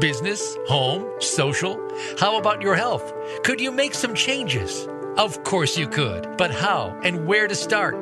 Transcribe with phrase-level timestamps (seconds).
[0.00, 1.78] Business, home, social?
[2.18, 3.12] How about your health?
[3.44, 4.88] Could you make some changes?
[5.18, 7.94] Of course you could, but how and where to start?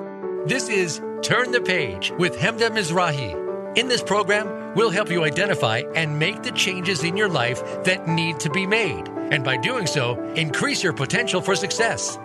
[0.47, 3.77] This is Turn the Page with Hemda Mizrahi.
[3.77, 8.07] In this program, we'll help you identify and make the changes in your life that
[8.07, 12.17] need to be made, and by doing so, increase your potential for success.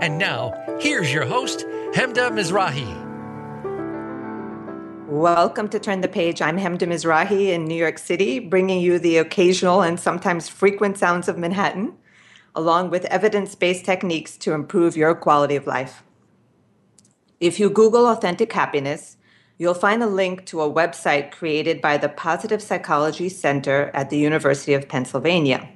[0.00, 3.03] And now, here's your host, Hemda Mizrahi.
[5.14, 6.42] Welcome to Turn the Page.
[6.42, 11.28] I'm Hemda Mizrahi in New York City, bringing you the occasional and sometimes frequent sounds
[11.28, 11.94] of Manhattan,
[12.52, 16.02] along with evidence based techniques to improve your quality of life.
[17.38, 19.16] If you Google authentic happiness,
[19.56, 24.18] you'll find a link to a website created by the Positive Psychology Center at the
[24.18, 25.68] University of Pennsylvania.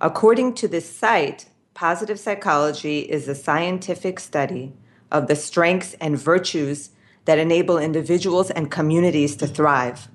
[0.00, 4.74] According to this site, positive psychology is a scientific study
[5.10, 6.90] of the strengths and virtues
[7.24, 10.08] that enable individuals and communities to thrive.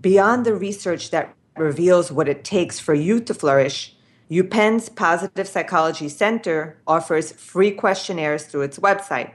[0.00, 3.94] Beyond the research that reveals what it takes for you to flourish,
[4.32, 9.32] UPenn's Positive Psychology Center offers free questionnaires through its website.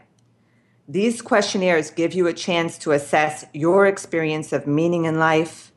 [0.88, 5.73] These questionnaires give you a chance to assess your experience of meaning in life,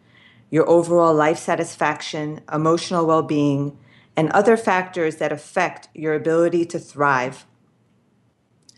[0.50, 3.77] your overall life satisfaction, emotional well being,
[4.16, 7.44] and other factors that affect your ability to thrive.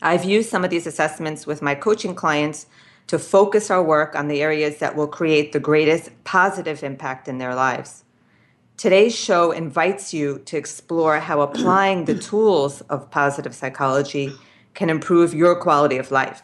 [0.03, 2.67] I've used some of these assessments with my coaching clients
[3.06, 7.38] to focus our work on the areas that will create the greatest positive impact in
[7.38, 8.05] their lives.
[8.77, 14.33] Today's show invites you to explore how applying the tools of positive psychology
[14.72, 16.43] can improve your quality of life.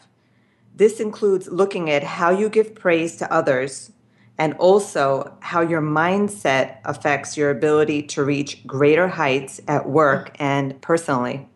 [0.75, 3.91] This includes looking at how you give praise to others
[4.37, 10.79] and also how your mindset affects your ability to reach greater heights at work and
[10.79, 11.47] personally.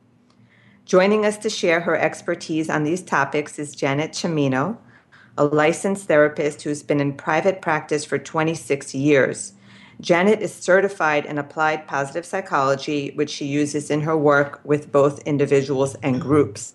[0.86, 4.78] Joining us to share her expertise on these topics is Janet Cimino,
[5.38, 9.54] a licensed therapist who's been in private practice for 26 years.
[10.02, 15.20] Janet is certified in applied positive psychology, which she uses in her work with both
[15.20, 16.74] individuals and groups.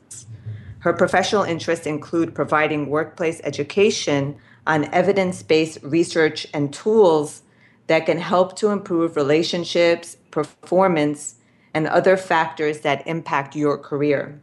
[0.78, 4.36] Her professional interests include providing workplace education
[4.66, 7.42] on evidence based research and tools
[7.88, 11.35] that can help to improve relationships, performance,
[11.76, 14.40] and other factors that impact your career.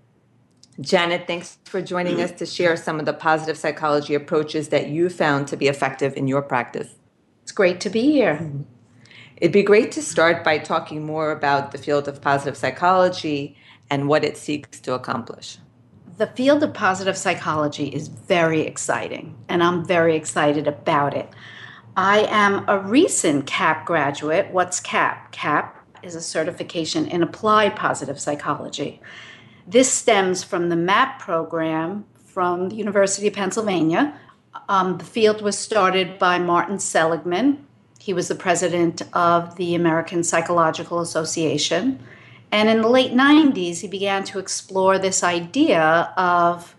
[0.80, 5.10] Janet, thanks for joining us to share some of the positive psychology approaches that you
[5.10, 6.94] found to be effective in your practice.
[7.42, 8.52] It's great to be here.
[9.38, 13.58] It'd be great to start by talking more about the field of positive psychology
[13.90, 15.58] and what it seeks to accomplish.
[16.20, 21.28] The field of positive psychology is very exciting, and I'm very excited about it.
[21.98, 24.52] I am a recent CAP graduate.
[24.52, 25.32] What's CAP?
[25.32, 29.02] CAP is a certification in applied positive psychology.
[29.68, 34.20] This stems from the MAP program from the University of Pennsylvania.
[34.68, 37.66] Um, the field was started by Martin Seligman.
[38.00, 42.00] He was the president of the American Psychological Association.
[42.52, 46.76] And in the late 90s, he began to explore this idea of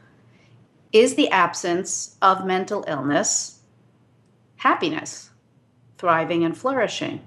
[0.93, 3.55] is the absence of mental illness
[4.65, 5.29] happiness,
[5.99, 7.21] thriving, and flourishing?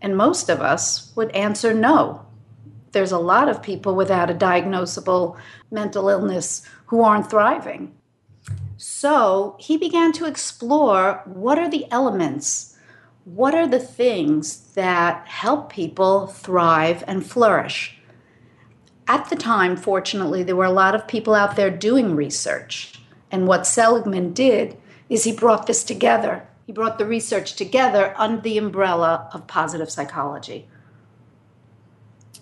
[0.00, 2.26] And most of us would answer no.
[2.92, 5.38] There's a lot of people without a diagnosable
[5.70, 7.94] mental illness who aren't thriving.
[8.76, 12.76] So he began to explore what are the elements,
[13.24, 17.98] what are the things that help people thrive and flourish.
[19.08, 23.00] At the time, fortunately, there were a lot of people out there doing research.
[23.30, 24.76] And what Seligman did
[25.08, 29.88] is he brought this together he brought the research together under the umbrella of positive
[29.88, 30.66] psychology.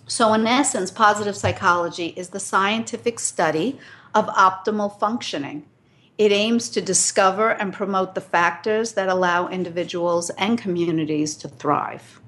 [0.07, 3.79] So, in essence, positive psychology is the scientific study
[4.15, 5.67] of optimal functioning.
[6.17, 12.19] It aims to discover and promote the factors that allow individuals and communities to thrive.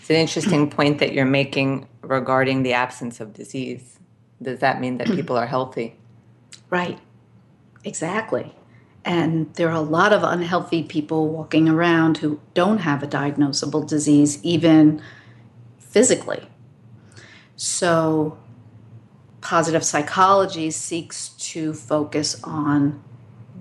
[0.00, 3.98] It's an interesting point that you're making regarding the absence of disease.
[4.40, 5.96] Does that mean that people are healthy?
[6.70, 6.98] Right,
[7.84, 8.54] exactly.
[9.06, 13.88] And there are a lot of unhealthy people walking around who don't have a diagnosable
[13.88, 15.00] disease, even
[15.78, 16.48] physically.
[17.54, 18.36] So,
[19.40, 23.00] positive psychology seeks to focus on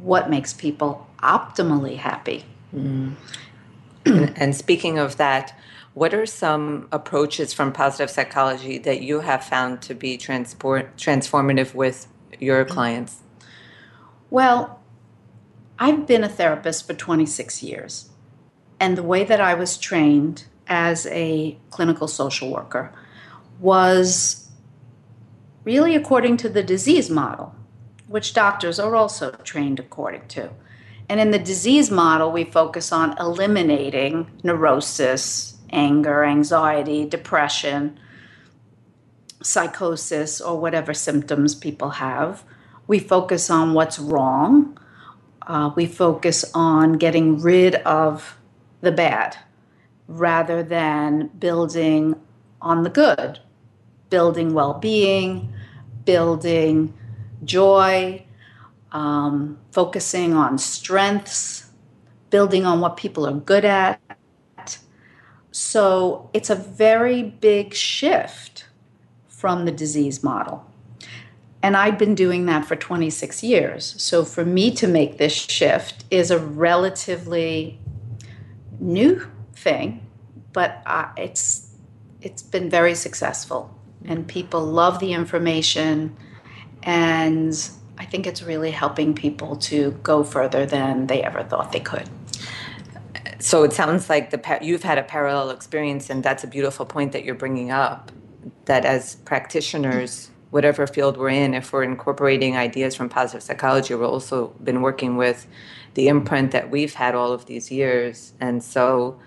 [0.01, 2.43] what makes people optimally happy.
[2.75, 3.13] Mm.
[4.05, 5.55] and, and speaking of that,
[5.93, 11.75] what are some approaches from positive psychology that you have found to be transport, transformative
[11.75, 12.07] with
[12.39, 13.21] your clients?
[14.31, 14.81] Well,
[15.77, 18.09] I've been a therapist for 26 years.
[18.79, 22.93] And the way that I was trained as a clinical social worker
[23.59, 24.49] was
[25.63, 27.55] really according to the disease model,
[28.07, 30.49] which doctors are also trained according to.
[31.07, 37.99] And in the disease model, we focus on eliminating neurosis, anger, anxiety, depression,
[39.41, 42.43] psychosis, or whatever symptoms people have.
[42.87, 44.74] We focus on what's wrong.
[45.47, 48.37] Uh, we focus on getting rid of
[48.81, 49.37] the bad
[50.07, 52.15] rather than building
[52.61, 53.39] on the good,
[54.09, 55.53] building well being,
[56.05, 56.93] building
[57.43, 58.23] joy,
[58.91, 61.69] um, focusing on strengths,
[62.29, 63.99] building on what people are good at.
[65.51, 68.65] So it's a very big shift
[69.27, 70.65] from the disease model.
[71.65, 73.95] And I've been doing that for 26 years.
[73.97, 77.79] So for me to make this shift is a relatively
[78.79, 80.05] new thing,
[80.53, 81.75] but uh, it's
[82.21, 83.75] it's been very successful,
[84.05, 86.15] and people love the information,
[86.83, 91.79] and I think it's really helping people to go further than they ever thought they
[91.79, 92.07] could.
[93.39, 97.11] So it sounds like the you've had a parallel experience, and that's a beautiful point
[97.13, 98.11] that you're bringing up.
[98.65, 104.13] That as practitioners, whatever field we're in, if we're incorporating ideas from positive psychology, we've
[104.17, 105.45] also been working with
[105.95, 109.19] the imprint that we've had all of these years, and so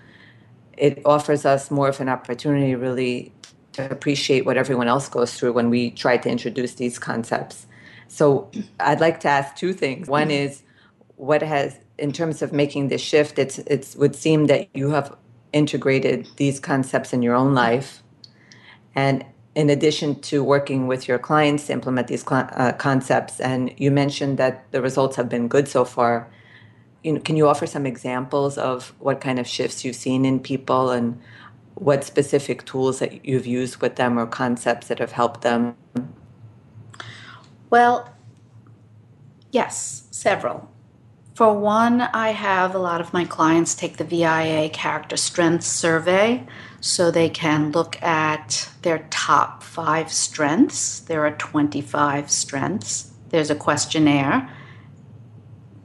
[0.75, 3.31] it offers us more of an opportunity, really,
[3.73, 7.67] to appreciate what everyone else goes through when we try to introduce these concepts.
[8.07, 8.49] So
[8.79, 10.07] I'd like to ask two things.
[10.07, 10.63] One is
[11.17, 15.15] what has, in terms of making this shift, it's it would seem that you have
[15.53, 18.01] integrated these concepts in your own life,
[18.95, 19.23] and
[19.59, 24.37] in addition to working with your clients to implement these uh, concepts, and you mentioned
[24.37, 26.27] that the results have been good so far.
[27.03, 30.39] You know, can you offer some examples of what kind of shifts you've seen in
[30.39, 31.19] people and
[31.75, 35.75] what specific tools that you've used with them or concepts that have helped them
[37.69, 38.15] well,
[39.51, 40.71] yes, several.
[41.39, 46.45] For one, I have a lot of my clients take the VIA Character Strengths Survey
[46.81, 50.99] so they can look at their top five strengths.
[50.99, 53.13] There are 25 strengths.
[53.29, 54.53] There's a questionnaire.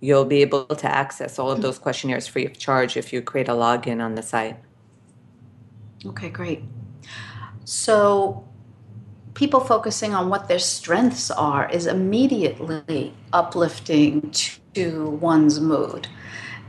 [0.00, 3.48] you'll be able to access all of those questionnaires free of charge if you create
[3.48, 4.56] a login on the site.
[6.06, 6.62] Okay, great.
[7.64, 8.48] So
[9.34, 14.32] people focusing on what their strengths are is immediately uplifting
[14.74, 16.08] to one's mood.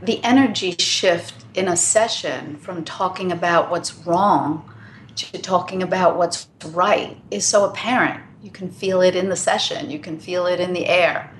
[0.02, 4.72] The energy shift in a session from talking about what's wrong
[5.16, 8.22] to talking about what's right is so apparent.
[8.42, 11.32] You can feel it in the session, you can feel it in the air.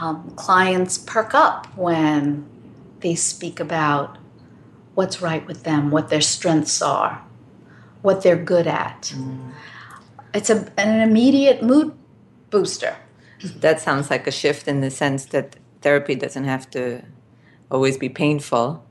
[0.00, 2.46] Um, clients perk up when
[3.00, 4.18] they speak about
[4.94, 7.22] what's right with them, what their strengths are,
[8.00, 9.12] what they're good at.
[9.14, 9.52] Mm.
[10.34, 11.94] It's a, an immediate mood
[12.50, 12.96] booster.
[13.56, 17.02] That sounds like a shift in the sense that therapy doesn't have to
[17.70, 18.84] always be painful,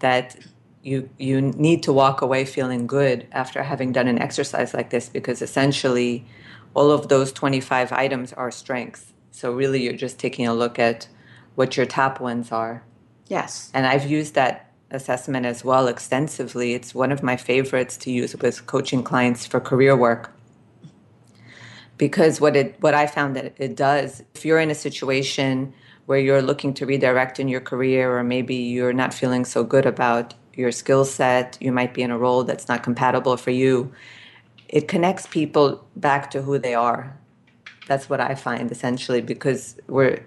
[0.00, 0.36] that
[0.82, 5.08] you you need to walk away feeling good after having done an exercise like this
[5.08, 6.24] because essentially
[6.74, 11.08] all of those 25 items are strengths so really you're just taking a look at
[11.54, 12.82] what your top ones are
[13.26, 18.10] yes and i've used that assessment as well extensively it's one of my favorites to
[18.10, 20.32] use with coaching clients for career work
[21.98, 25.72] because what it what i found that it does if you're in a situation
[26.06, 29.84] where you're looking to redirect in your career or maybe you're not feeling so good
[29.84, 33.92] about your skill set, you might be in a role that's not compatible for you.
[34.68, 37.16] It connects people back to who they are.
[37.86, 40.20] That's what I find essentially because we're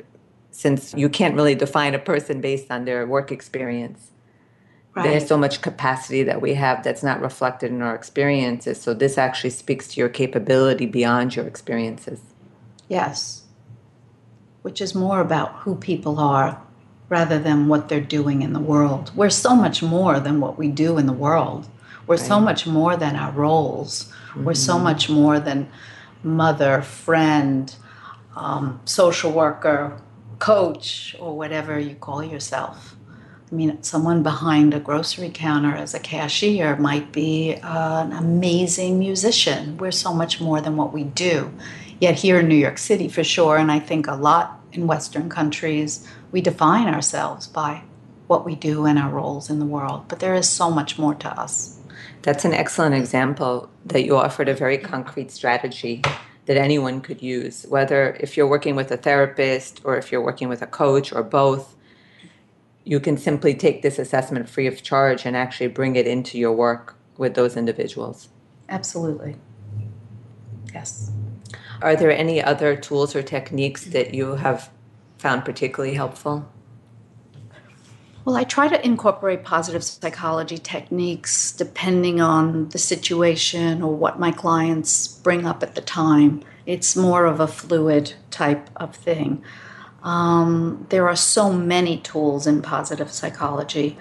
[0.51, 4.11] since you can't really define a person based on their work experience.
[4.95, 5.03] Right.
[5.03, 8.81] There's so much capacity that we have that's not reflected in our experiences.
[8.81, 12.19] So this actually speaks to your capability beyond your experiences.
[12.87, 13.43] Yes.
[14.63, 16.61] Which is more about who people are
[17.07, 19.11] rather than what they're doing in the world.
[19.15, 21.67] We're so much more than what we do in the world.
[22.07, 22.25] We're right.
[22.25, 24.05] so much more than our roles.
[24.05, 24.43] Mm-hmm.
[24.45, 25.69] We're so much more than
[26.23, 27.75] mother, friend,
[28.35, 29.99] um, social worker,
[30.39, 32.95] coach, or whatever you call yourself.
[33.51, 39.77] I mean, someone behind a grocery counter as a cashier might be an amazing musician.
[39.77, 41.51] We're so much more than what we do.
[41.99, 45.29] Yet, here in New York City, for sure, and I think a lot in Western
[45.29, 47.81] countries, we define ourselves by
[48.27, 50.05] what we do and our roles in the world.
[50.07, 51.78] But there is so much more to us.
[52.21, 56.01] That's an excellent example that you offered a very concrete strategy
[56.45, 60.49] that anyone could use, whether if you're working with a therapist or if you're working
[60.49, 61.75] with a coach or both
[62.89, 66.51] you can simply take this assessment free of charge and actually bring it into your
[66.51, 68.29] work with those individuals.
[68.67, 69.35] Absolutely.
[70.73, 71.11] Yes.
[71.83, 74.71] Are there any other tools or techniques that you have
[75.19, 76.51] found particularly helpful?
[78.29, 84.31] Well, I try to incorporate positive psychology techniques depending on the situation or what my
[84.31, 86.43] clients bring up at the time.
[86.67, 89.41] It's more of a fluid type of thing.
[90.03, 93.97] Um, there are so many tools in positive psychology.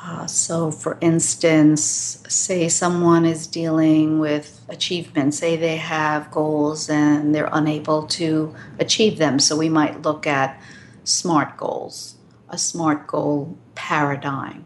[0.00, 7.34] Uh, so, for instance, say someone is dealing with achievement, say they have goals and
[7.34, 9.40] they're unable to achieve them.
[9.40, 10.62] So, we might look at
[11.02, 12.14] SMART goals,
[12.50, 14.64] a SMART goal paradigm.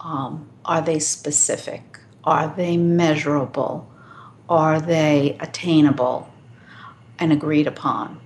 [0.00, 1.98] Um, are they specific?
[2.24, 3.90] Are they measurable?
[4.48, 6.32] Are they attainable
[7.18, 8.20] and agreed upon?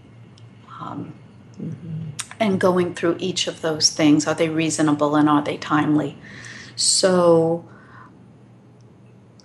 [0.81, 1.15] Um,
[1.63, 2.09] Mm-hmm.
[2.41, 6.17] And going through each of those things are they reasonable and are they timely?
[6.75, 7.65] So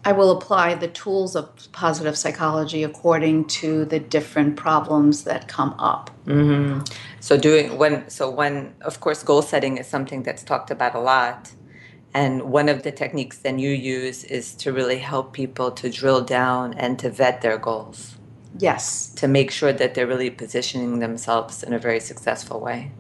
[0.08, 5.76] I will apply the tools of positive psychology according to the different problems that come
[5.78, 6.10] up.
[6.26, 6.86] Mm-hmm.
[7.20, 11.02] So doing when so when of course goal setting is something that's talked about a
[11.02, 11.52] lot.
[12.14, 16.22] And one of the techniques then you use is to really help people to drill
[16.22, 18.16] down and to vet their goals.
[18.58, 19.10] Yes.
[19.16, 22.92] To make sure that they're really positioning themselves in a very successful way.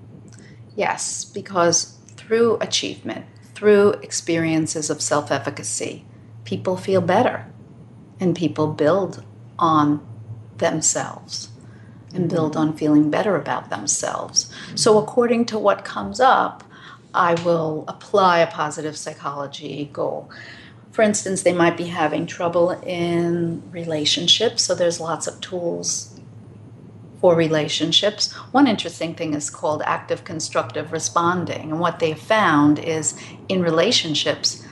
[0.75, 6.03] Yes, because through achievement, through experiences of self efficacy,
[6.47, 7.45] people feel better
[8.19, 9.23] and people build
[9.59, 9.99] on
[10.57, 11.49] themselves
[12.13, 12.35] and mm-hmm.
[12.35, 14.51] build on feeling better about themselves.
[14.73, 16.63] So, according to what comes up,
[17.13, 20.31] I will apply a positive psychology goal
[20.97, 26.19] for instance, they might be having trouble in relationships, so there's lots of tools
[27.21, 28.33] for relationships.
[28.51, 33.13] One interesting thing is called active constructive responding, and what they found is
[33.47, 34.65] in relationships,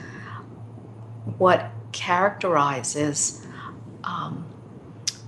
[1.38, 3.46] what characterizes
[4.04, 4.46] um,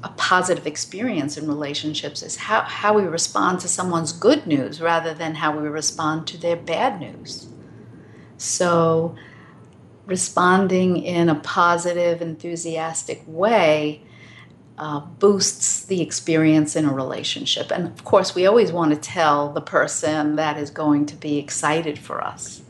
[0.04, 5.12] a positive experience in relationships is how, how we respond to someone's good news rather
[5.12, 7.48] than how we respond to their bad news.
[8.36, 9.16] So,
[10.06, 14.02] responding in a positive, enthusiastic way
[14.78, 17.72] uh, boosts the experience in a relationship.
[17.72, 21.38] And of course, we always want to tell the person that is going to be
[21.38, 22.62] excited for us.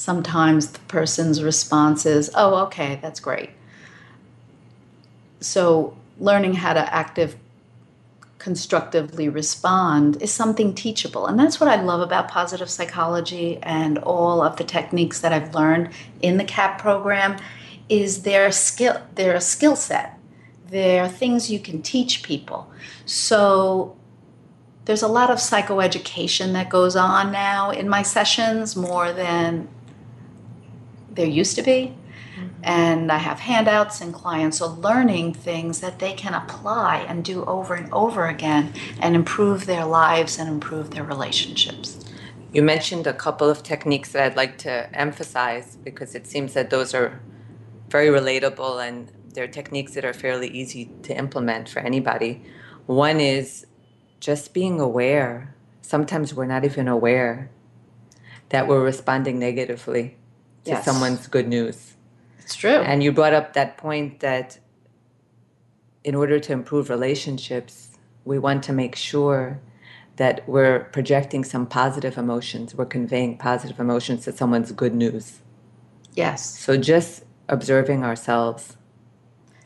[0.00, 3.50] Sometimes the person's response is, oh, okay, that's great.
[5.40, 7.36] So, learning how to active
[8.38, 11.26] constructively respond is something teachable.
[11.26, 15.54] And that's what I love about positive psychology and all of the techniques that I've
[15.54, 15.90] learned
[16.22, 17.36] in the CAP program
[17.90, 20.18] is their skill their skill set.
[20.68, 22.72] There are things you can teach people.
[23.04, 23.98] So
[24.86, 29.68] there's a lot of psychoeducation that goes on now in my sessions more than
[31.12, 31.94] there used to be
[32.36, 32.48] mm-hmm.
[32.62, 37.44] and I have handouts, and clients are learning things that they can apply and do
[37.44, 42.04] over and over again and improve their lives and improve their relationships.
[42.52, 46.70] You mentioned a couple of techniques that I'd like to emphasize because it seems that
[46.70, 47.20] those are
[47.88, 52.42] very relatable and they're techniques that are fairly easy to implement for anybody.
[52.86, 53.66] One is
[54.18, 55.54] just being aware.
[55.80, 57.50] Sometimes we're not even aware
[58.48, 60.16] that we're responding negatively
[60.64, 60.84] to yes.
[60.84, 61.94] someone's good news.
[62.38, 62.70] It's true.
[62.70, 64.58] And you brought up that point that
[66.04, 69.60] in order to improve relationships, we want to make sure
[70.16, 75.40] that we're projecting some positive emotions, we're conveying positive emotions to someone's good news.
[76.14, 76.58] Yes.
[76.58, 78.76] So just observing ourselves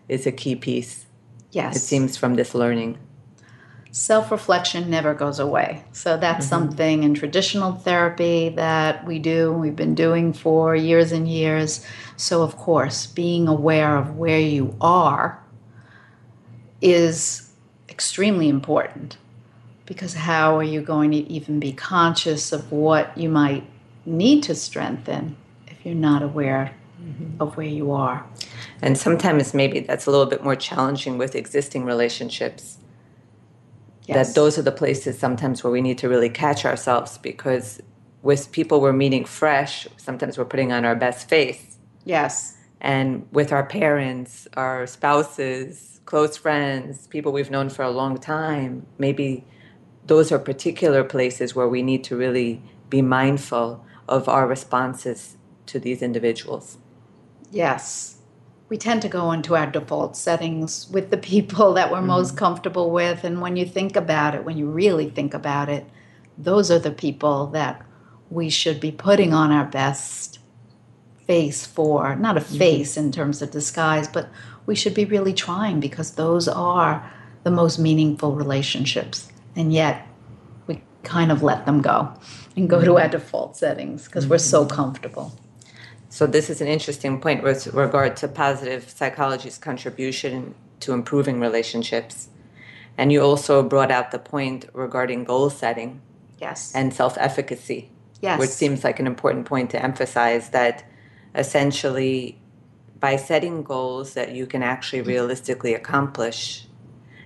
[0.09, 1.07] is a key piece.
[1.51, 1.77] Yes.
[1.77, 2.99] It seems from this learning
[3.95, 5.85] self reflection never goes away.
[5.93, 6.67] So that's mm-hmm.
[6.67, 11.87] something in traditional therapy that we do, we've been doing for years and years.
[12.17, 15.41] So, of course, being aware of where you are
[16.83, 17.53] is
[17.89, 19.17] extremely important
[19.87, 23.65] because how are you going to even be conscious of what you might
[24.05, 25.37] need to strengthen
[25.69, 27.41] if you're not aware mm-hmm.
[27.41, 28.27] of where you are?
[28.83, 32.79] And sometimes maybe that's a little bit more challenging with existing relationships.
[34.07, 34.29] Yes.
[34.29, 37.81] That those are the places sometimes where we need to really catch ourselves because
[38.23, 41.79] with people we're meeting fresh, sometimes we're putting on our best face.
[42.05, 42.57] Yes.
[42.81, 48.87] And with our parents, our spouses, close friends, people we've known for a long time,
[48.99, 49.47] maybe
[50.07, 55.79] those are particular places where we need to really be mindful of our responses to
[55.79, 56.77] these individuals.
[57.51, 58.14] Yes.
[58.69, 62.39] We tend to go into our default settings with the people that we're most mm-hmm.
[62.39, 63.25] comfortable with.
[63.25, 65.87] And when you think about it, when you really think about it,
[66.39, 67.83] those are the people that
[68.31, 70.39] we should be putting on our best
[71.27, 72.17] face for.
[72.17, 72.59] Not a mm-hmm.
[72.59, 74.29] face in terms of disguise, but
[74.67, 77.11] we should be really trying because those are
[77.43, 79.31] the most meaningful relationships.
[79.55, 80.07] And yet,
[80.67, 82.13] we kind of let them go
[82.57, 83.03] and go to mm-hmm.
[83.03, 85.33] our default settings because we're so comfortable.
[86.15, 92.29] So this is an interesting point with regard to positive psychology's contribution to improving relationships.
[92.97, 96.01] And you also brought out the point regarding goal setting
[96.39, 96.73] Yes.
[96.73, 97.91] and self-efficacy,
[98.21, 98.39] yes.
[98.39, 100.85] which seems like an important point to emphasize that
[101.35, 102.39] essentially
[103.01, 106.69] by setting goals that you can actually realistically accomplish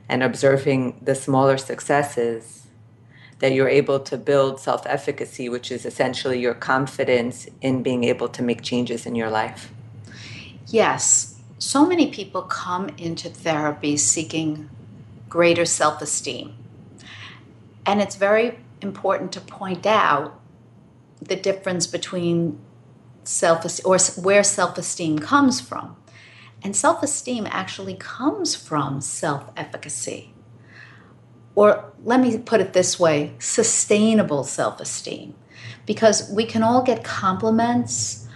[0.09, 2.58] and observing the smaller successes
[3.41, 8.43] that you're able to build self-efficacy which is essentially your confidence in being able to
[8.43, 9.73] make changes in your life
[10.71, 14.69] Yes, so many people come into therapy seeking
[15.29, 16.55] greater self esteem.
[17.87, 20.39] And it's very important to point out
[21.23, 22.61] the difference between
[23.25, 25.97] self or where self esteem comes from.
[26.63, 30.35] And self esteem actually comes from self efficacy.
[31.59, 35.35] Or let me put it this way sustainable self esteem.
[35.87, 38.29] Because we can all get compliments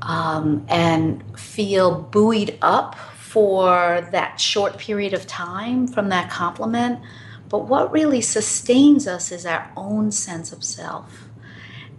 [0.00, 7.00] um, and feel buoyed up for that short period of time from that compliment.
[7.48, 11.28] But what really sustains us is our own sense of self.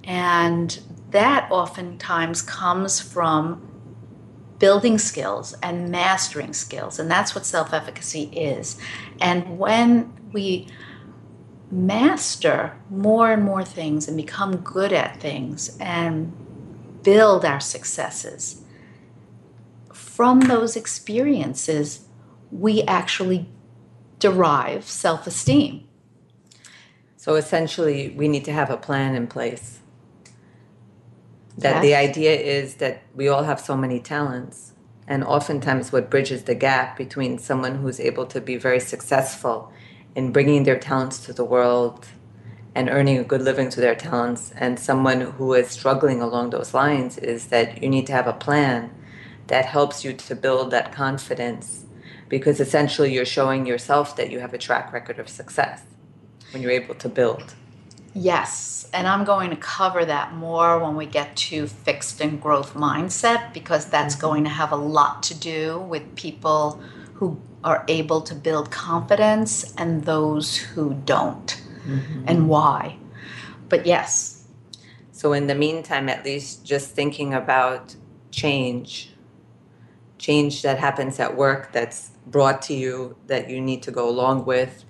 [0.06, 0.80] And
[1.12, 3.68] that oftentimes comes from
[4.60, 7.00] building skills and mastering skills.
[7.00, 8.80] And that's what self efficacy is.
[9.20, 10.68] And when we
[11.72, 16.34] master more and more things and become good at things and
[17.04, 18.62] build our successes.
[19.94, 22.08] From those experiences,
[22.52, 23.48] we actually
[24.20, 25.88] derive self esteem.
[27.16, 29.80] so essentially we need to have a plan in place
[31.58, 34.74] that the idea is that we all have so many talents
[35.08, 39.72] and oftentimes what bridges the gap between someone who's able to be very successful
[40.16, 42.08] in bringing their talents to the world
[42.76, 44.52] and earning a good living to their talents.
[44.56, 48.34] And someone who is struggling along those lines is that you need to have a
[48.34, 48.92] plan
[49.48, 51.86] that helps you to build that confidence
[52.30, 55.82] because essentially you're showing yourself that you have a track record of success
[56.52, 57.56] when you're able to build.
[58.14, 62.74] Yes, and I'm going to cover that more when we get to fixed and growth
[62.74, 64.28] mindset because that's mm-hmm.
[64.28, 66.82] going to have a lot to do with people
[67.20, 72.24] who are able to build confidence and those who don't mm-hmm.
[72.26, 72.98] and why.
[73.68, 74.46] But yes,
[75.20, 77.94] So, in the meantime, at least just thinking about
[78.32, 79.12] change,
[80.18, 84.46] change that happens at work that's brought to you that you need to go along
[84.46, 84.86] with,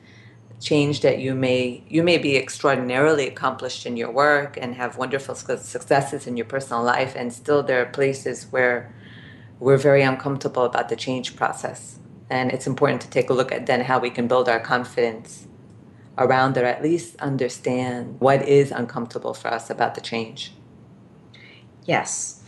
[0.60, 5.34] change that you may you may be extraordinarily accomplished in your work and have wonderful
[5.34, 8.94] successes in your personal life, and still there are places where
[9.60, 11.98] we're very uncomfortable about the change process,
[12.30, 15.48] and it's important to take a look at then how we can build our confidence
[16.18, 20.52] around or at least understand what is uncomfortable for us about the change.
[21.86, 22.44] Yes.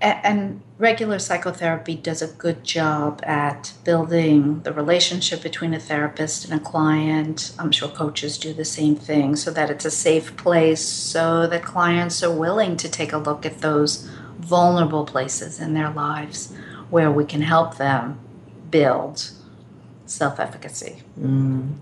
[0.00, 6.58] And regular psychotherapy does a good job at building the relationship between a therapist and
[6.58, 7.52] a client.
[7.58, 11.62] I'm sure coaches do the same thing so that it's a safe place so that
[11.62, 16.50] clients are willing to take a look at those vulnerable places in their lives
[16.88, 18.18] where we can help them
[18.70, 19.30] build
[20.06, 21.02] self efficacy.
[21.18, 21.76] Mm.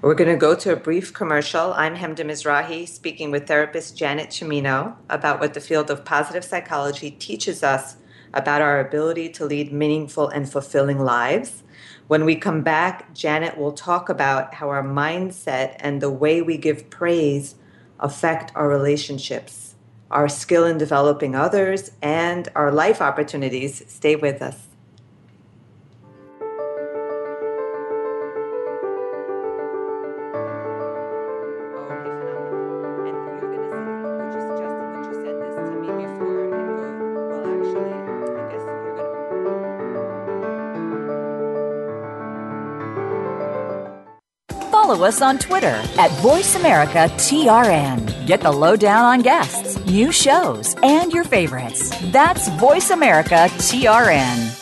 [0.00, 1.72] We're going to go to a brief commercial.
[1.74, 7.12] I'm Hemda Mizrahi speaking with therapist Janet Cimino about what the field of positive psychology
[7.12, 7.96] teaches us
[8.34, 11.62] about our ability to lead meaningful and fulfilling lives.
[12.08, 16.56] When we come back, Janet will talk about how our mindset and the way we
[16.56, 17.54] give praise
[18.00, 19.76] affect our relationships,
[20.10, 23.84] our skill in developing others, and our life opportunities.
[23.86, 24.66] Stay with us.
[44.92, 48.26] Follow us on Twitter at VoiceAmericaTRN.
[48.26, 51.88] Get the lowdown on guests, new shows, and your favorites.
[52.12, 54.58] That's VoiceAmericaTRN.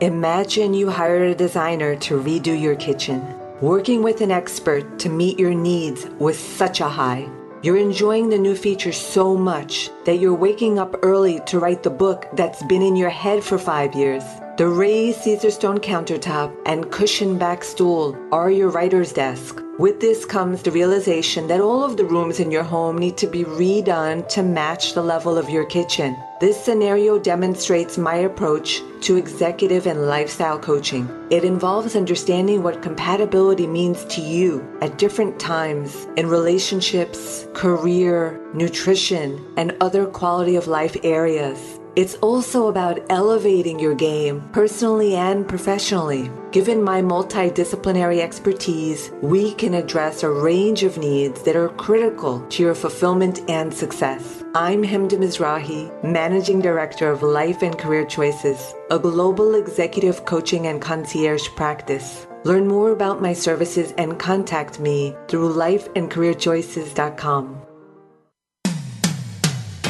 [0.00, 3.20] Imagine you hired a designer to redo your kitchen,
[3.60, 7.28] working with an expert to meet your needs with such a high.
[7.62, 11.90] You're enjoying the new features so much that you're waking up early to write the
[11.90, 14.22] book that's been in your head for five years.
[14.58, 19.62] The raised Caesarstone countertop and cushion back stool are your writer's desk.
[19.78, 23.28] With this comes the realization that all of the rooms in your home need to
[23.28, 26.16] be redone to match the level of your kitchen.
[26.40, 31.08] This scenario demonstrates my approach to executive and lifestyle coaching.
[31.30, 39.40] It involves understanding what compatibility means to you at different times in relationships, career, nutrition,
[39.56, 41.77] and other quality of life areas.
[41.98, 46.30] It's also about elevating your game, personally and professionally.
[46.52, 52.62] Given my multidisciplinary expertise, we can address a range of needs that are critical to
[52.62, 54.44] your fulfillment and success.
[54.54, 60.80] I'm Hemda Mizrahi, Managing Director of Life and Career Choices, a global executive coaching and
[60.80, 62.28] concierge practice.
[62.44, 67.67] Learn more about my services and contact me through lifeandcareerchoices.com.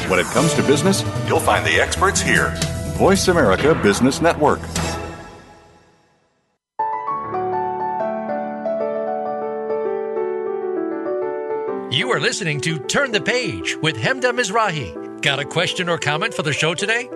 [0.09, 2.51] When it comes to business, you'll find the experts here.
[2.97, 4.59] Voice America Business Network.
[11.93, 15.21] You are listening to Turn the Page with Hemda Mizrahi.
[15.21, 17.07] Got a question or comment for the show today?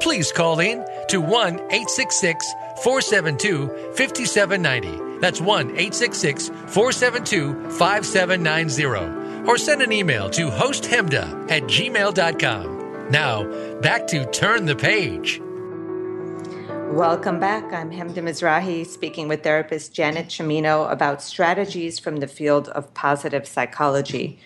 [0.00, 2.50] Please call in to 1 866
[2.82, 5.18] 472 5790.
[5.20, 9.17] That's 1 866 472 5790
[9.48, 13.10] or send an email to hosthemda at gmail.com.
[13.10, 15.40] Now, back to Turn the Page.
[16.92, 17.72] Welcome back.
[17.72, 23.46] I'm Hemda Mizrahi speaking with therapist Janet Cimino about strategies from the field of positive
[23.48, 24.38] psychology.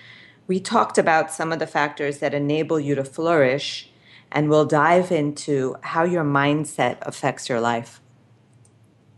[0.47, 3.91] We talked about some of the factors that enable you to flourish,
[4.31, 8.01] and we'll dive into how your mindset affects your life.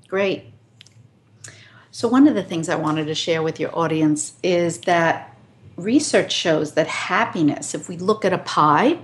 [0.09, 0.53] Great.
[1.90, 5.34] So, one of the things I wanted to share with your audience is that
[5.76, 8.98] research shows that happiness, if we look at a pie,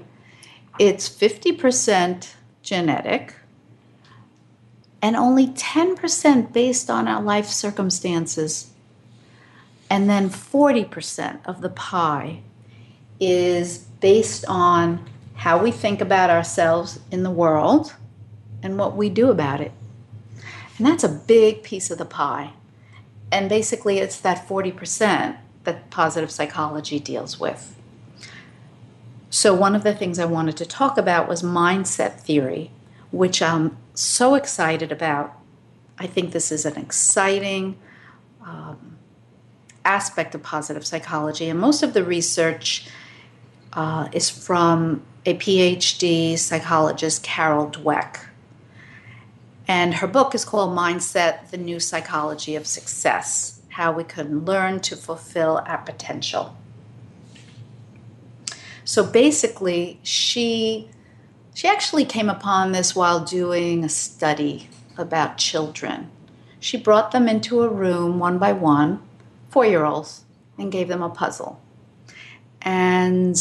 [0.78, 3.34] it's 50% genetic
[5.02, 8.70] and only 10% based on our life circumstances.
[9.88, 12.40] And then 40% of the pie
[13.18, 17.94] is based on how we think about ourselves in the world
[18.62, 19.72] and what we do about it.
[20.76, 22.52] And that's a big piece of the pie.
[23.32, 27.76] And basically, it's that 40% that positive psychology deals with.
[29.28, 32.70] So, one of the things I wanted to talk about was mindset theory,
[33.12, 35.36] which I'm so excited about.
[35.98, 37.78] I think this is an exciting
[38.44, 38.96] um,
[39.84, 42.88] aspect of positive psychology, and most of the research
[43.72, 48.26] uh, is from a PhD psychologist, Carol Dweck.
[49.68, 54.80] And her book is called Mindset The New Psychology of Success how we can learn
[54.80, 56.56] to fulfill our potential.
[58.84, 60.88] So basically, she
[61.54, 66.10] she actually came upon this while doing a study about children.
[66.58, 69.02] She brought them into a room one by one,
[69.48, 70.24] four year olds,
[70.58, 71.60] and gave them a puzzle.
[72.62, 73.36] And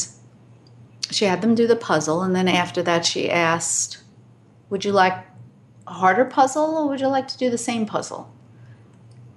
[1.12, 4.04] she had them do the puzzle, and then after that, she asked,
[4.70, 5.26] Would you like
[5.88, 8.32] a harder puzzle or would you like to do the same puzzle?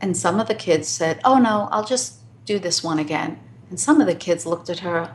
[0.02, 3.38] And some of the kids said, Oh no, I'll just do this one again.
[3.70, 5.14] And some of the kids looked at her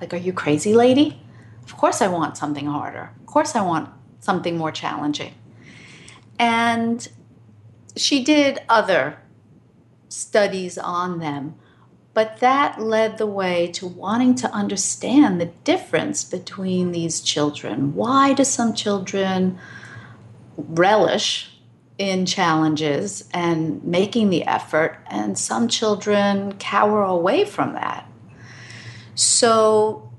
[0.00, 1.20] like, Are you crazy, lady?
[1.62, 3.12] Of course I want something harder.
[3.20, 5.34] Of course I want something more challenging.
[6.38, 7.06] And
[7.96, 9.18] she did other
[10.08, 11.54] studies on them,
[12.12, 17.94] but that led the way to wanting to understand the difference between these children.
[17.94, 19.58] Why do some children
[20.56, 21.53] relish
[21.98, 28.08] in challenges and making the effort, and some children cower away from that.
[29.14, 30.10] So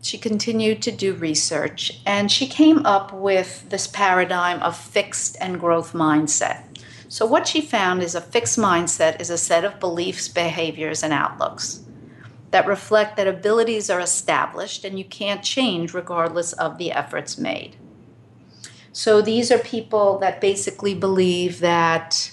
[0.00, 5.60] she continued to do research and she came up with this paradigm of fixed and
[5.60, 6.64] growth mindset.
[7.10, 11.12] So, what she found is a fixed mindset is a set of beliefs, behaviors, and
[11.12, 11.82] outlooks
[12.50, 17.76] that reflect that abilities are established and you can't change regardless of the efforts made.
[18.98, 22.32] So these are people that basically believe that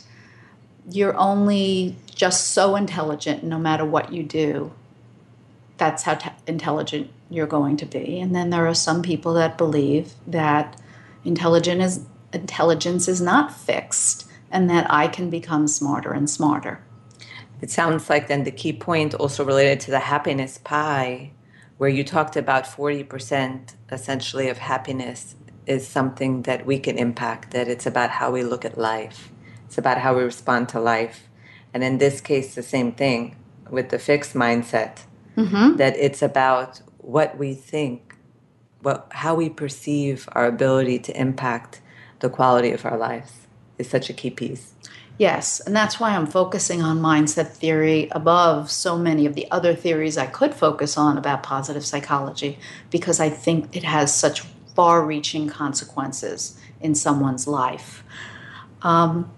[0.90, 4.74] you're only just so intelligent no matter what you do.
[5.78, 8.20] That's how t- intelligent you're going to be.
[8.20, 10.82] And then there are some people that believe that
[11.24, 16.84] intelligent is, intelligence is not fixed and that I can become smarter and smarter.
[17.62, 21.30] It sounds like then the key point also related to the happiness pie,
[21.78, 25.36] where you talked about 40% essentially of happiness
[25.68, 29.32] is something that we can impact, that it's about how we look at life,
[29.66, 31.28] it's about how we respond to life.
[31.74, 33.36] And in this case, the same thing
[33.70, 35.02] with the fixed mindset,
[35.36, 35.76] mm-hmm.
[35.78, 38.16] that it's about what we think,
[38.82, 41.82] what, how we perceive our ability to impact
[42.20, 43.48] the quality of our lives
[43.78, 44.74] is such a key piece.
[45.18, 49.74] Yes, and that's why I'm focusing on mindset theory above so many of the other
[49.74, 54.44] theories I could focus on about positive psychology because I think it has such
[54.76, 58.04] far reaching consequences in someone's life.
[58.82, 59.32] Um,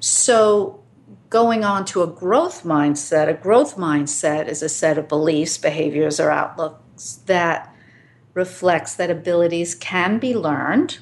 [0.00, 0.82] so,
[1.30, 6.18] going on to a growth mindset, a growth mindset is a set of beliefs, behaviors,
[6.18, 7.74] or outlooks that
[8.34, 10.98] reflects that abilities can be learned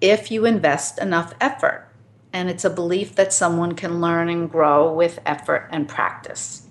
[0.00, 1.88] if you invest enough effort.
[2.32, 6.66] And it's a belief that someone can learn and grow with effort and practice.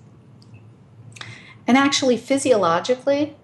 [1.66, 3.36] And actually, physiologically,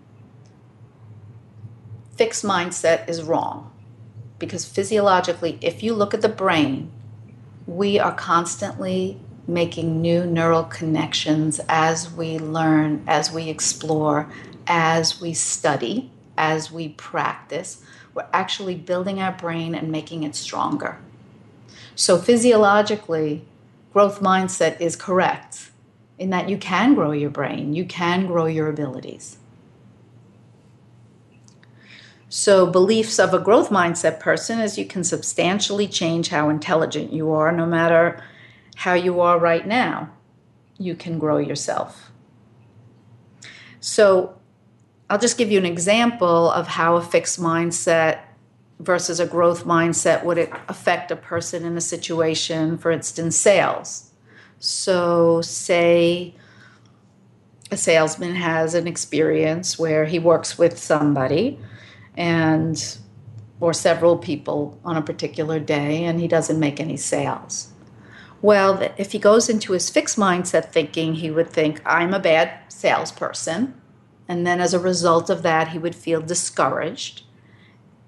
[2.16, 3.70] fixed mindset is wrong.
[4.38, 6.90] Because physiologically, if you look at the brain,
[7.66, 14.28] we are constantly making new neural connections as we learn, as we explore,
[14.66, 17.82] as we study, as we practice.
[18.14, 20.98] We're actually building our brain and making it stronger.
[21.94, 23.44] So, physiologically,
[23.92, 25.70] growth mindset is correct
[26.18, 29.38] in that you can grow your brain, you can grow your abilities.
[32.34, 37.30] So, beliefs of a growth mindset person is you can substantially change how intelligent you
[37.32, 38.24] are, no matter
[38.74, 40.08] how you are right now.
[40.78, 42.10] You can grow yourself.
[43.80, 44.34] So,
[45.10, 48.20] I'll just give you an example of how a fixed mindset
[48.80, 54.10] versus a growth mindset would affect a person in a situation, for instance, sales.
[54.58, 56.34] So, say
[57.70, 61.58] a salesman has an experience where he works with somebody
[62.16, 62.98] and
[63.60, 67.72] or several people on a particular day and he doesn't make any sales.
[68.42, 72.58] Well, if he goes into his fixed mindset thinking, he would think, I'm a bad
[72.68, 73.80] salesperson.
[74.26, 77.22] And then as a result of that, he would feel discouraged.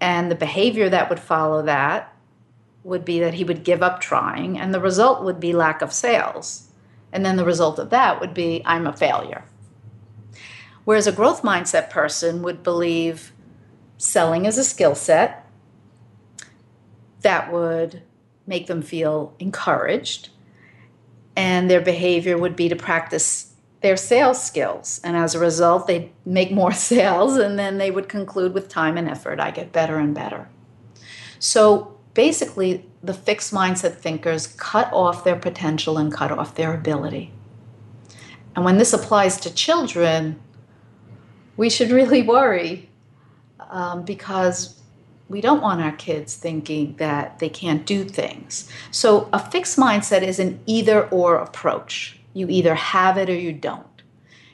[0.00, 2.12] And the behavior that would follow that
[2.82, 4.58] would be that he would give up trying.
[4.58, 6.68] And the result would be lack of sales.
[7.12, 9.44] And then the result of that would be, I'm a failure.
[10.84, 13.32] Whereas a growth mindset person would believe,
[13.98, 15.44] selling as a skill set
[17.24, 18.02] that would
[18.46, 20.28] make them feel encouraged.
[21.36, 25.00] And their behavior would be to practice their sales skills.
[25.02, 28.96] And as a result, they'd make more sales and then they would conclude with time
[28.96, 30.48] and effort, I get better and better.
[31.38, 37.32] So basically, the fixed mindset thinkers cut off their potential and cut off their ability.
[38.54, 40.40] And when this applies to children,
[41.56, 42.88] we should really worry
[43.74, 44.80] um, because
[45.28, 48.70] we don't want our kids thinking that they can't do things.
[48.92, 52.18] So a fixed mindset is an either or approach.
[52.34, 54.02] You either have it or you don't.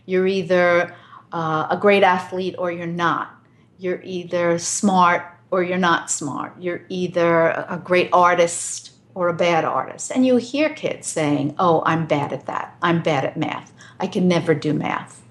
[0.06, 0.96] You're either
[1.33, 3.35] uh, a great athlete or you're not.
[3.78, 6.54] You're either smart or you're not smart.
[6.59, 10.12] You're either a great artist or a bad artist.
[10.12, 12.76] And you hear kids saying, Oh, I'm bad at that.
[12.80, 13.72] I'm bad at math.
[13.98, 15.22] I can never do math.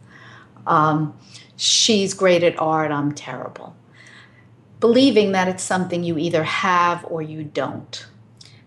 [0.67, 1.17] Um,
[1.55, 3.75] she's great at art, I'm terrible.
[4.79, 8.05] Believing that it's something you either have or you don't.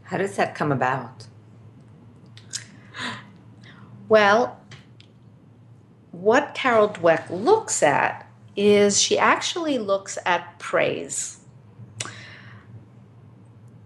[0.04, 1.26] How does that come about?
[4.08, 4.60] Well,
[6.10, 11.40] what Carol Dweck looks at is she actually looks at praise.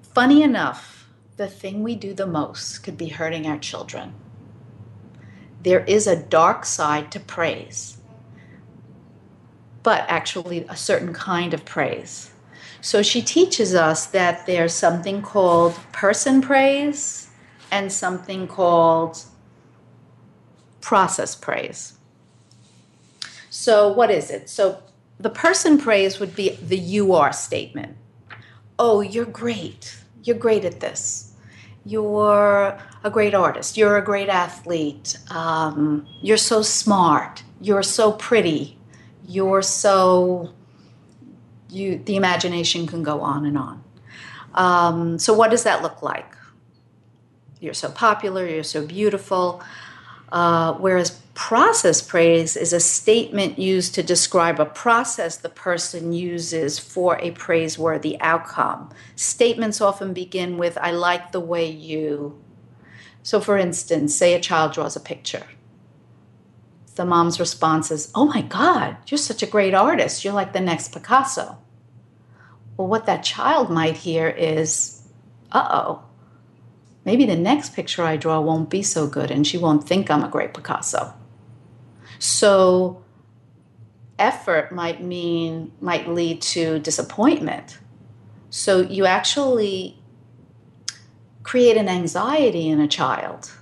[0.03, 4.15] Funny enough, the thing we do the most could be hurting our children.
[5.63, 7.96] There is a dark side to praise
[9.87, 12.33] but actually a certain kind of praise.
[12.81, 17.31] So she teaches us that there's something called person praise
[17.71, 19.23] and something called
[20.81, 21.93] process praise.
[23.49, 24.51] So, what is it?
[24.51, 24.83] So,
[25.21, 27.97] the person praise would be the you are statement.
[28.81, 29.99] Oh, you're great.
[30.25, 31.33] You're great at this.
[31.85, 33.77] You're a great artist.
[33.77, 35.17] You're a great athlete.
[35.31, 37.45] Um, you're so smart.
[37.61, 38.76] You're so pretty
[39.27, 40.53] you're so
[41.69, 43.85] you the imagination can go on and on.
[44.55, 46.37] Um, so what does that look like?
[47.61, 49.63] You're so popular you're so beautiful.
[50.31, 56.79] Uh, whereas process praise is a statement used to describe a process the person uses
[56.81, 58.91] for a praiseworthy outcome.
[59.15, 62.41] Statements often begin with i like the way you.
[63.23, 65.47] So, for instance, say a child draws a picture.
[66.97, 70.25] The mom's response is, Oh my God, you're such a great artist.
[70.25, 71.59] You're like the next Picasso.
[72.77, 75.03] Well, what that child might hear is,
[75.53, 76.03] Uh oh,
[77.05, 80.25] maybe the next picture I draw won't be so good and she won't think I'm
[80.25, 81.15] a great Picasso.
[82.19, 83.03] So,
[84.19, 87.79] effort might mean, might lead to disappointment.
[88.49, 89.99] So, you actually
[91.43, 93.53] create an anxiety in a child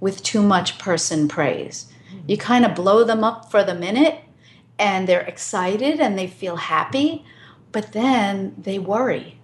[0.00, 1.92] with too much person praise.
[2.26, 4.20] You kind of blow them up for the minute
[4.78, 7.24] and they're excited and they feel happy,
[7.72, 9.38] but then they worry.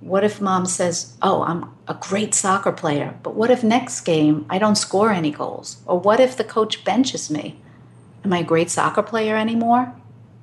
[0.00, 4.46] What if mom says, Oh, I'm a great soccer player, but what if next game
[4.50, 5.82] I don't score any goals?
[5.86, 7.60] Or what if the coach benches me?
[8.24, 9.94] Am I a great soccer player anymore?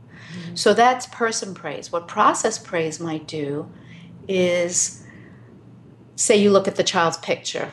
[0.09, 0.55] Mm-hmm.
[0.55, 1.91] So that's person praise.
[1.91, 3.71] What process praise might do
[4.27, 5.03] is
[6.15, 7.71] say you look at the child's picture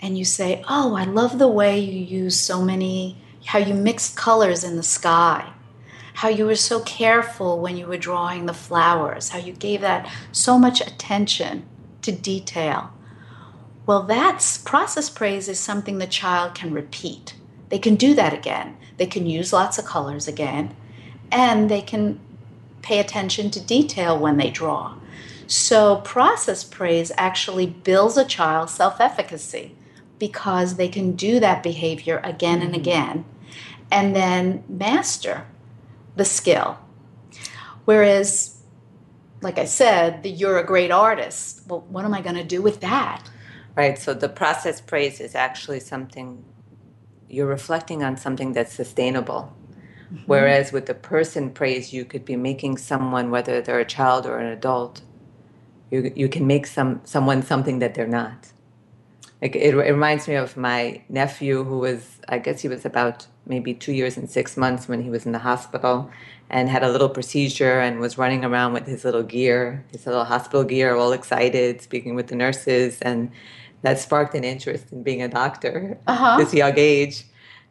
[0.00, 4.16] and you say, Oh, I love the way you use so many, how you mixed
[4.16, 5.52] colors in the sky,
[6.14, 10.10] how you were so careful when you were drawing the flowers, how you gave that
[10.32, 11.66] so much attention
[12.02, 12.92] to detail.
[13.86, 17.34] Well, that's process praise is something the child can repeat.
[17.70, 18.76] They can do that again.
[18.98, 20.76] They can use lots of colors again,
[21.30, 22.20] and they can
[22.82, 24.94] pay attention to detail when they draw.
[25.46, 29.74] So, process praise actually builds a child's self efficacy
[30.18, 32.80] because they can do that behavior again and mm-hmm.
[32.80, 33.24] again
[33.90, 35.46] and then master
[36.16, 36.78] the skill.
[37.84, 38.60] Whereas,
[39.40, 41.62] like I said, the you're a great artist.
[41.66, 43.22] Well, what am I going to do with that?
[43.74, 43.98] Right.
[43.98, 46.44] So, the process praise is actually something
[47.28, 49.54] you're reflecting on something that's sustainable.
[50.12, 50.24] Mm-hmm.
[50.26, 54.38] Whereas with the person praise, you could be making someone, whether they're a child or
[54.38, 55.02] an adult,
[55.90, 58.52] you you can make some someone something that they're not.
[59.40, 63.26] Like it, it reminds me of my nephew who was I guess he was about
[63.46, 66.10] maybe two years and six months when he was in the hospital
[66.50, 70.24] and had a little procedure and was running around with his little gear, his little
[70.24, 73.30] hospital gear, all excited, speaking with the nurses, and
[73.82, 76.38] that sparked an interest in being a doctor uh-huh.
[76.38, 77.24] this young age.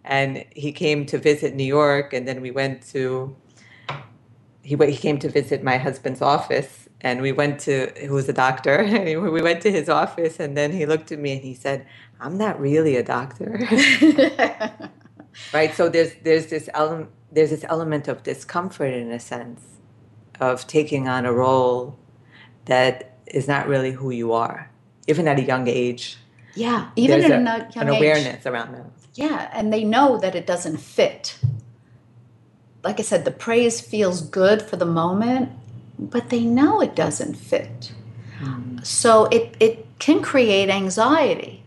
[0.03, 3.35] And he came to visit New York, and then we went to
[4.61, 8.33] he he came to visit my husband's office and we went to who was a
[8.33, 8.77] doctor?
[8.81, 11.85] And we went to his office and then he looked at me and he said
[12.19, 13.59] i'm not really a doctor.
[15.53, 15.71] Right?
[15.75, 19.61] So there's there's this element there's this element of discomfort in a sense
[20.39, 21.99] of taking on a role
[22.65, 24.71] that is not really who you are
[25.07, 26.17] even at a young age.
[26.55, 30.33] Yeah even at a, a young an awareness around that yeah and they know that
[30.33, 31.37] it doesn't fit.
[32.83, 35.51] Like i said the praise feels good for the moment
[35.99, 37.93] but they know it doesn't fit.
[38.39, 38.85] Mm.
[38.85, 41.63] So it, it can create anxiety.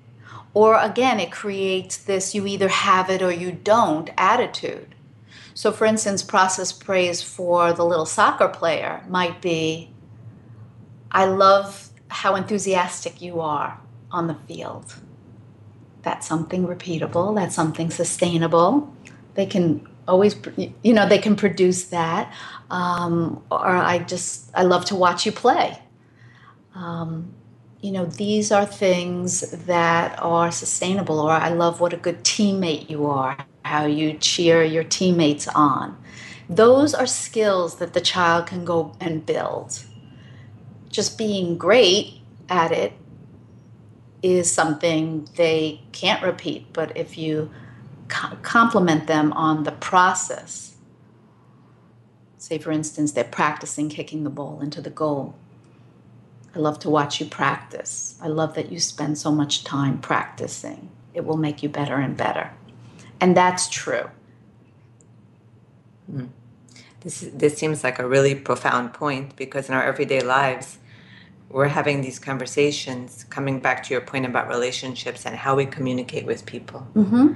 [0.52, 4.94] Or again, it creates this you either have it or you don't attitude.
[5.54, 9.90] So, for instance, process praise for the little soccer player might be
[11.12, 14.94] I love how enthusiastic you are on the field.
[16.02, 18.94] That's something repeatable, that's something sustainable.
[19.34, 22.32] They can always you know they can produce that
[22.70, 25.78] um, or i just i love to watch you play.
[26.74, 27.34] Um,
[27.80, 32.90] you know these are things that are sustainable or i love what a good teammate
[32.90, 33.36] you are
[33.70, 35.96] how you cheer your teammates on.
[36.48, 39.84] Those are skills that the child can go and build.
[40.88, 42.92] Just being great at it
[44.22, 47.50] is something they can't repeat but if you
[48.10, 50.76] compliment them on the process.
[52.38, 55.34] Say, for instance, they're practicing kicking the ball into the goal.
[56.54, 58.18] I love to watch you practice.
[58.20, 60.90] I love that you spend so much time practicing.
[61.14, 62.50] It will make you better and better.
[63.20, 64.10] And that's true.
[66.12, 66.30] Mm.
[67.02, 70.78] This, this seems like a really profound point because in our everyday lives,
[71.48, 76.26] we're having these conversations, coming back to your point about relationships and how we communicate
[76.26, 76.86] with people.
[76.94, 77.32] Mm-hmm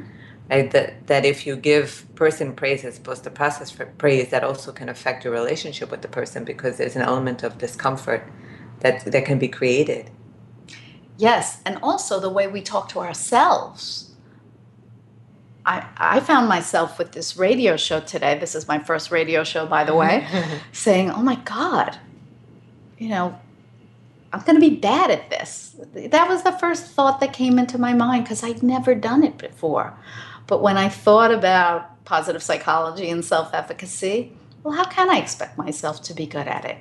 [0.50, 0.70] right?
[0.70, 4.72] That that if you give person praise as opposed to process for praise, that also
[4.72, 8.26] can affect your relationship with the person because there's an element of discomfort
[8.80, 10.10] that that can be created.
[11.16, 14.10] Yes, and also the way we talk to ourselves.
[15.66, 18.38] I, I found myself with this radio show today.
[18.38, 20.26] This is my first radio show, by the way,
[20.72, 21.98] saying, Oh my God,
[22.98, 23.38] you know,
[24.34, 25.76] I'm going to be bad at this.
[25.94, 29.38] That was the first thought that came into my mind because I'd never done it
[29.38, 29.94] before.
[30.46, 34.32] But when I thought about positive psychology and self efficacy,
[34.62, 36.78] well, how can I expect myself to be good at it?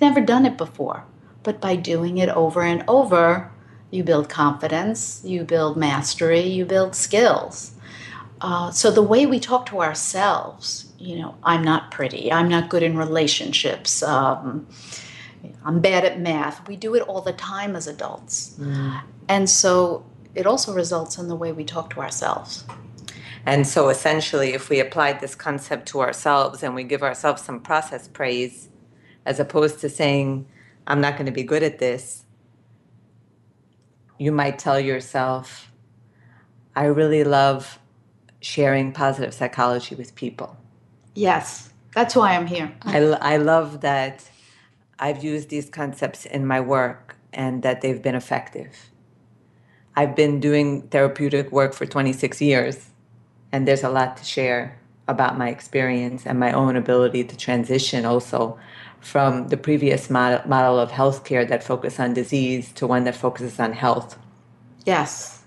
[0.00, 1.04] Never done it before.
[1.42, 3.50] But by doing it over and over,
[3.90, 7.72] you build confidence, you build mastery, you build skills.
[8.40, 12.70] Uh, so the way we talk to ourselves, you know, I'm not pretty, I'm not
[12.70, 14.66] good in relationships, um,
[15.64, 16.66] I'm bad at math.
[16.66, 18.56] We do it all the time as adults.
[18.58, 19.02] Mm.
[19.28, 22.64] And so it also results in the way we talk to ourselves.
[23.46, 27.60] And so essentially, if we applied this concept to ourselves and we give ourselves some
[27.60, 28.68] process praise,
[29.24, 30.46] as opposed to saying,
[30.86, 32.24] I'm not going to be good at this,
[34.18, 35.72] you might tell yourself,
[36.76, 37.78] I really love
[38.40, 40.56] sharing positive psychology with people.
[41.14, 42.72] Yes, that's why I'm here.
[42.82, 44.28] I, I love that
[44.98, 48.90] I've used these concepts in my work and that they've been effective.
[49.96, 52.89] I've been doing therapeutic work for 26 years,
[53.52, 54.78] and there's a lot to share
[55.08, 58.58] about my experience and my own ability to transition also
[59.00, 63.58] from the previous model, model of healthcare that focused on disease to one that focuses
[63.58, 64.18] on health.
[64.84, 65.42] Yes.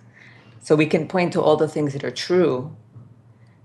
[0.59, 2.75] So we can point to all the things that are true.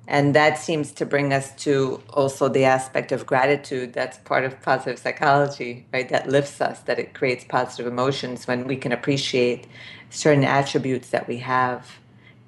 [0.06, 4.60] And that seems to bring us to also the aspect of gratitude that's part of
[4.62, 6.08] positive psychology, right?
[6.08, 9.66] That lifts us, that it creates positive emotions when we can appreciate
[10.08, 11.98] certain attributes that we have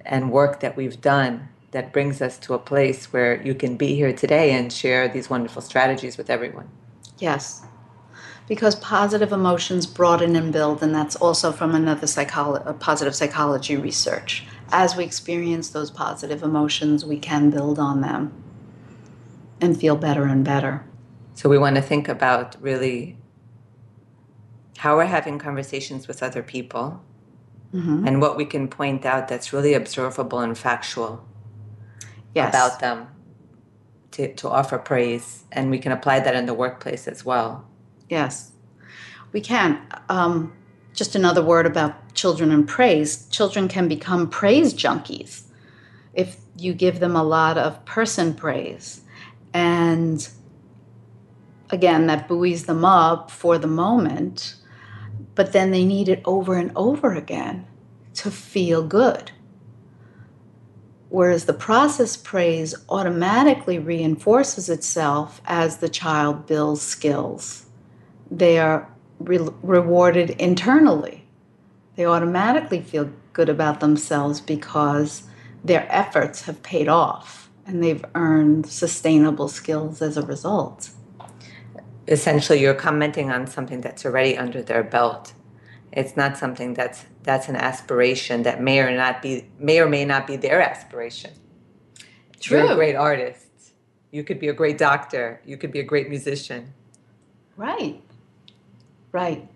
[0.07, 3.95] and work that we've done that brings us to a place where you can be
[3.95, 6.69] here today and share these wonderful strategies with everyone.
[7.19, 7.63] Yes.
[8.49, 14.45] Because positive emotions broaden and build, and that's also from another psycholo- positive psychology research.
[14.73, 18.33] As we experience those positive emotions, we can build on them
[19.61, 20.85] and feel better and better.
[21.35, 23.17] So, we want to think about really
[24.79, 27.03] how we're having conversations with other people
[27.73, 28.07] mm-hmm.
[28.07, 31.25] and what we can point out that's really observable and factual
[32.35, 32.49] yes.
[32.51, 33.09] about them
[34.13, 37.67] to, to offer praise, and we can apply that in the workplace as well.
[38.09, 38.53] Yes,
[39.33, 39.81] we can.
[40.09, 40.53] Um,
[40.93, 45.45] just another word about children and praise children can become praise junkies
[46.15, 49.03] if you give them a lot of person praise.
[49.55, 50.29] And
[51.71, 54.57] again, that buoys them up for the moment,
[55.35, 57.67] but then they need it over and over again
[58.15, 59.31] to feel good.
[61.11, 67.67] Whereas the process praise automatically reinforces itself as the child builds skills.
[68.31, 68.89] They are
[69.19, 71.27] re- rewarded internally.
[71.97, 75.25] They automatically feel good about themselves because
[75.65, 80.91] their efforts have paid off and they've earned sustainable skills as a result.
[82.07, 85.35] Essentially, you're commenting on something that's already under their belt.
[85.93, 90.05] It's not something that's that's an aspiration that may or not be may or may
[90.05, 91.33] not be their aspiration.
[92.41, 92.59] True.
[92.59, 93.47] You're a great artist.
[94.11, 95.41] You could be a great doctor.
[95.45, 96.73] You could be a great musician.
[97.57, 98.03] Right.
[99.13, 99.49] Right.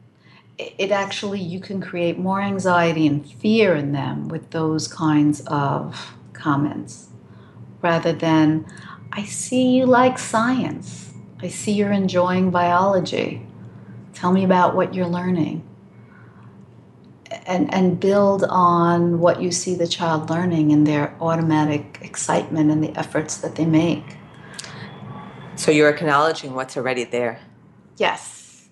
[0.59, 6.15] It actually you can create more anxiety and fear in them with those kinds of
[6.33, 7.09] comments
[7.83, 8.67] rather than
[9.11, 11.13] I see you like science.
[11.41, 13.47] I see you're enjoying biology.
[14.13, 15.67] Tell me about what you're learning
[17.47, 22.83] and, and build on what you see the child learning and their automatic excitement and
[22.83, 24.17] the efforts that they make.
[25.57, 27.41] So you're acknowledging what's already there.
[27.97, 28.69] Yes.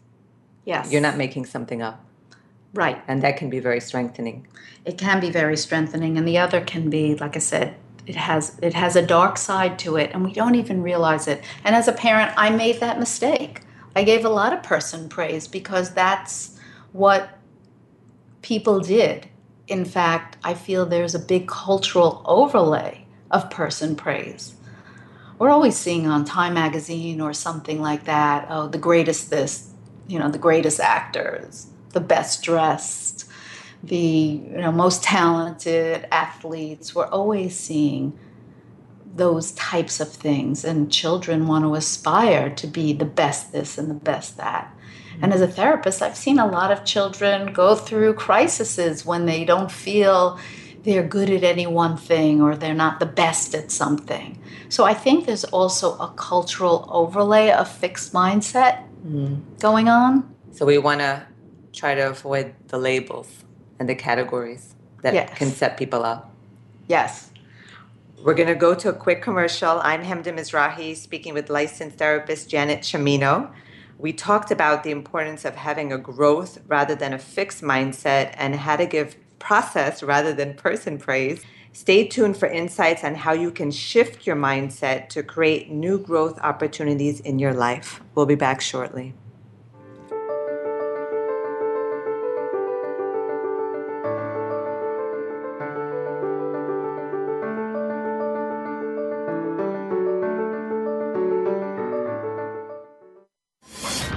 [0.65, 0.91] Yes.
[0.91, 2.05] You're not making something up.
[2.75, 3.03] Right.
[3.07, 4.47] And that can be very strengthening.
[4.85, 6.17] It can be very strengthening.
[6.17, 9.79] And the other can be, like I said, it has it has a dark side
[9.81, 11.43] to it and we don't even realize it.
[11.65, 13.63] And as a parent, I made that mistake.
[13.95, 16.59] I gave a lot of person praise because that's
[16.93, 17.39] what
[18.43, 19.29] people did.
[19.69, 24.55] In fact, I feel there's a big cultural overlay of person praise.
[25.39, 29.71] We're always seeing on Time magazine or something like that, oh, the greatest this,
[30.07, 33.29] you know, the greatest actors, the best dressed,
[33.83, 36.95] the you know, most talented athletes.
[36.95, 38.19] We're always seeing
[39.15, 43.91] those types of things, and children want to aspire to be the best this and
[43.91, 44.75] the best that.
[45.21, 49.45] And as a therapist, I've seen a lot of children go through crises when they
[49.45, 50.39] don't feel
[50.83, 54.39] they're good at any one thing or they're not the best at something.
[54.69, 59.41] So I think there's also a cultural overlay of fixed mindset mm.
[59.61, 60.35] going on.
[60.53, 61.27] So we want to
[61.73, 63.45] try to avoid the labels
[63.79, 65.37] and the categories that yes.
[65.37, 66.35] can set people up.
[66.89, 67.31] Yes.
[68.25, 69.81] We're going to go to a quick commercial.
[69.83, 73.53] I'm Hemda Mizrahi speaking with licensed therapist Janet Cimino
[74.03, 78.57] we talked about the importance of having a growth rather than a fixed mindset and
[78.57, 81.45] how to give process rather than person praise.
[81.73, 86.37] Stay tuned for insights on how you can shift your mindset to create new growth
[86.41, 88.03] opportunities in your life.
[88.17, 89.15] We'll be back shortly.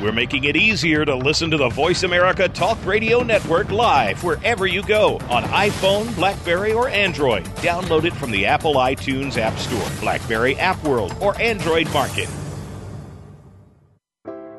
[0.06, 4.68] We're making it easier to listen to the Voice America Talk Radio Network live wherever
[4.68, 7.44] you go on iPhone, Blackberry, or Android.
[7.56, 12.30] Download it from the Apple iTunes App Store, Blackberry App World, or Android Market.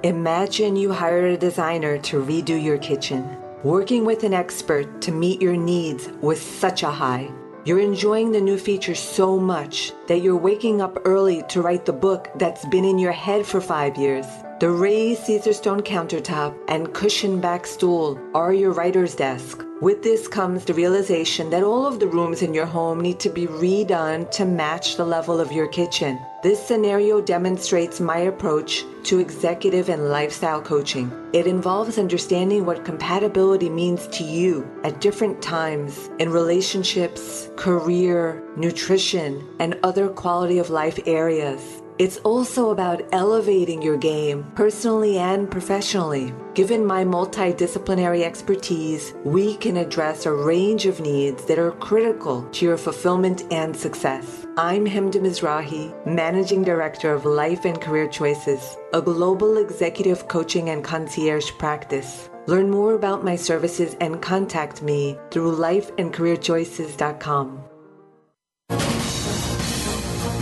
[0.03, 3.25] Imagine you hired a designer to redo your kitchen.
[3.63, 7.31] Working with an expert to meet your needs was such a high.
[7.65, 11.93] You're enjoying the new features so much that you're waking up early to write the
[11.93, 14.27] book that's been in your head for five years.
[14.59, 19.63] The raised Caesarstone countertop and cushion back stool are your writer's desk.
[19.83, 23.29] With this comes the realization that all of the rooms in your home need to
[23.29, 26.19] be redone to match the level of your kitchen.
[26.43, 31.13] This scenario demonstrates my approach to executive and lifestyle coaching.
[31.35, 39.47] It involves understanding what compatibility means to you at different times in relationships, career, nutrition,
[39.59, 41.83] and other quality of life areas.
[41.99, 46.35] It's also about elevating your game personally and professionally.
[46.53, 52.67] Given my multidisciplinary expertise, we can address a range of needs that are critical to
[52.67, 54.47] your fulfillment and success.
[54.59, 60.85] I'm Hemda Mizrahi, Managing Director of Life and Career Choices, a global executive coaching and
[60.85, 62.29] concierge practice.
[62.47, 67.76] Learn more about my services and contact me through lifeandcareerchoices.com.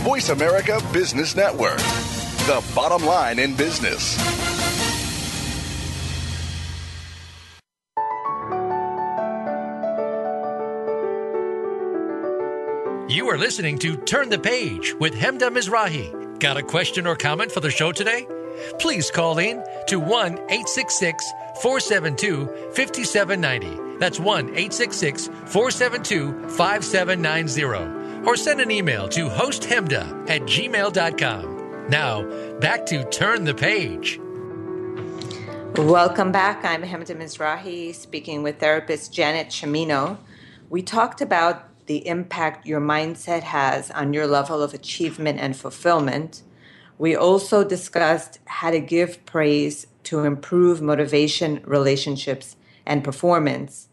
[0.05, 1.79] Voice America Business Network,
[2.45, 4.15] the bottom line in business.
[13.09, 16.39] You are listening to Turn the Page with Hemda Mizrahi.
[16.39, 18.27] Got a question or comment for the show today?
[18.77, 21.31] Please call in to 1 866
[21.63, 23.97] 472 5790.
[23.97, 27.94] That's 1 866 472 5790.
[28.25, 31.87] Or send an email to hosthemda at gmail.com.
[31.89, 32.23] Now,
[32.59, 34.19] back to Turn the Page.
[35.77, 36.63] Welcome back.
[36.63, 40.17] I'm Hemda Mizrahi speaking with therapist Janet Cimino.
[40.69, 46.41] We talked about the impact your mindset has on your level of achievement and fulfillment.
[46.97, 52.55] We also discussed how to give praise to improve motivation, relationships,
[52.85, 53.89] and performance.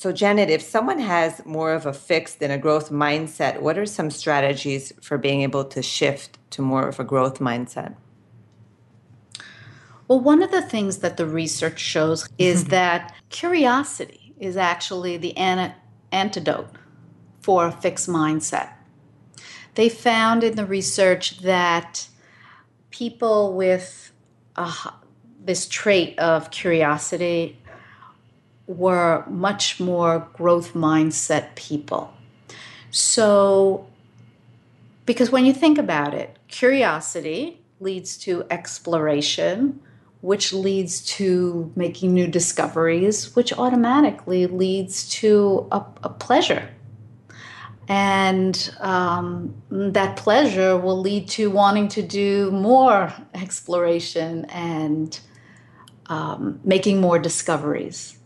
[0.00, 3.84] So, Janet, if someone has more of a fixed than a growth mindset, what are
[3.84, 7.94] some strategies for being able to shift to more of a growth mindset?
[10.08, 15.36] Well, one of the things that the research shows is that curiosity is actually the
[15.36, 15.74] an-
[16.10, 16.70] antidote
[17.42, 18.70] for a fixed mindset.
[19.74, 22.08] They found in the research that
[22.88, 24.12] people with
[24.56, 24.92] uh,
[25.44, 27.59] this trait of curiosity
[28.70, 32.12] were much more growth mindset people.
[32.90, 33.86] So,
[35.06, 39.80] because when you think about it, curiosity leads to exploration,
[40.20, 46.68] which leads to making new discoveries, which automatically leads to a, a pleasure
[47.90, 55.18] and um, that pleasure will lead to wanting to do more exploration and
[56.06, 58.16] um, making more discoveries.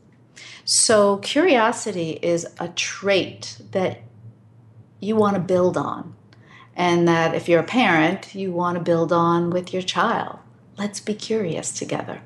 [0.65, 4.01] So, curiosity is a trait that
[5.01, 6.17] you want to build on,
[6.75, 10.39] and that if you're a parent, you want to build on with your child.
[10.79, 12.23] Let's be curious together,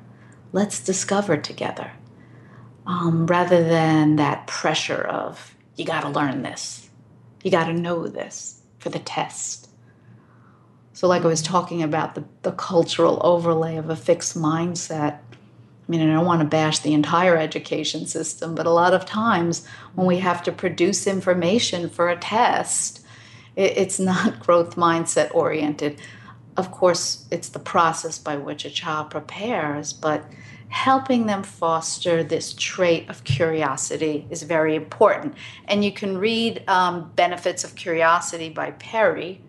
[0.53, 1.91] let's discover together,
[2.87, 6.89] um, rather than that pressure of, you got to learn this
[7.43, 9.69] you got to know this for the test.
[10.93, 15.19] So, like I was talking about the, the cultural overlay of a fixed mindset.
[15.89, 19.07] I mean, I don't want to bash the entire education system, but a lot of
[19.07, 19.65] times
[19.95, 23.03] when we have to produce information for a test,
[23.55, 25.99] it, it's not growth mindset oriented.
[26.57, 30.23] Of course, it's the process by which a child prepares, but
[30.67, 35.33] helping them foster this trait of curiosity is very important.
[35.65, 39.41] And you can read um, Benefits of Curiosity by Perry.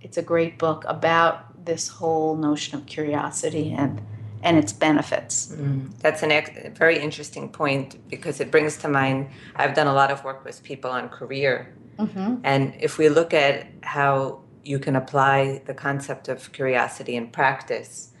[0.00, 4.00] It's a great book about this whole notion of curiosity and
[4.42, 5.48] and its benefits.
[5.48, 9.94] Mm, that's a ex- very interesting point because it brings to mind I've done a
[9.94, 11.74] lot of work with people on career.
[11.98, 12.36] Mm-hmm.
[12.44, 18.12] And if we look at how you can apply the concept of curiosity in practice,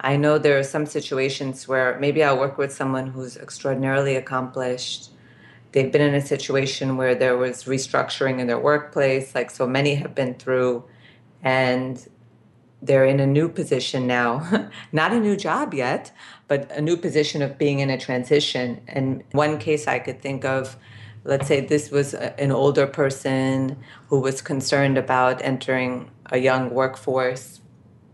[0.00, 5.10] I know there are some situations where maybe I'll work with someone who's extraordinarily accomplished.
[5.72, 9.94] They've been in a situation where there was restructuring in their workplace, like so many
[9.94, 10.84] have been through,
[11.42, 12.06] and
[12.84, 14.68] they're in a new position now.
[14.92, 16.12] Not a new job yet,
[16.48, 18.80] but a new position of being in a transition.
[18.86, 20.76] And one case I could think of,
[21.24, 23.78] let's say this was an older person
[24.08, 27.60] who was concerned about entering a young workforce.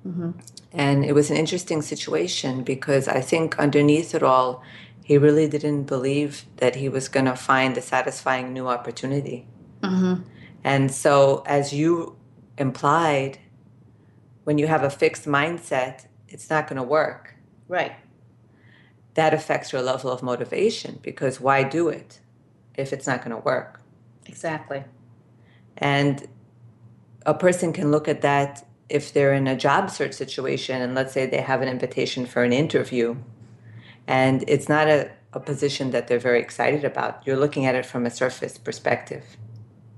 [0.06, 0.30] Mm-hmm
[0.72, 4.62] And it was an interesting situation because I think underneath it all,
[5.02, 9.46] he really didn't believe that he was going to find a satisfying new opportunity.
[9.82, 10.22] Mm-hmm.
[10.62, 12.16] And so, as you
[12.56, 13.38] implied,
[14.45, 17.34] when you have a fixed mindset, it's not going to work.
[17.68, 17.93] Right.
[19.14, 22.20] That affects your level of motivation because why do it
[22.76, 23.80] if it's not going to work?
[24.26, 24.84] Exactly.
[25.76, 26.26] And
[27.26, 31.12] a person can look at that if they're in a job search situation and let's
[31.12, 33.16] say they have an invitation for an interview
[34.07, 37.86] and it's not a, a position that they're very excited about, you're looking at it
[37.86, 39.24] from a surface perspective.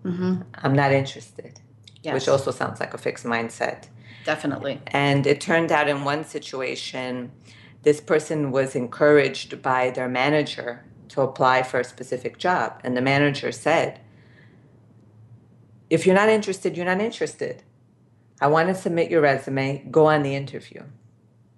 [0.05, 0.43] Mm-hmm.
[0.55, 1.61] I'm not interested,
[2.03, 2.13] yes.
[2.13, 3.87] which also sounds like a fixed mindset.
[4.25, 4.81] Definitely.
[4.89, 7.33] And it turned out in one situation,
[7.83, 12.81] this person was encouraged by their manager to apply for a specific job.
[12.85, 14.01] And the manager said,
[15.91, 17.63] if you're not interested, you're not interested.
[18.41, 20.83] I want to submit your resume, go on the interview.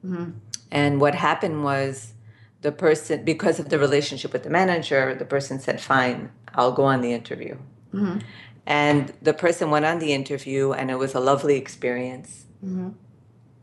[0.04, 0.30] Mm-hmm.
[0.70, 2.14] And what happened was
[2.62, 6.84] the person, because of the relationship with the manager, the person said, Fine, I'll go
[6.84, 7.56] on the interview.
[7.92, 8.18] Mm-hmm.
[8.66, 12.88] And the person went on the interview, and it was a lovely experience mm-hmm.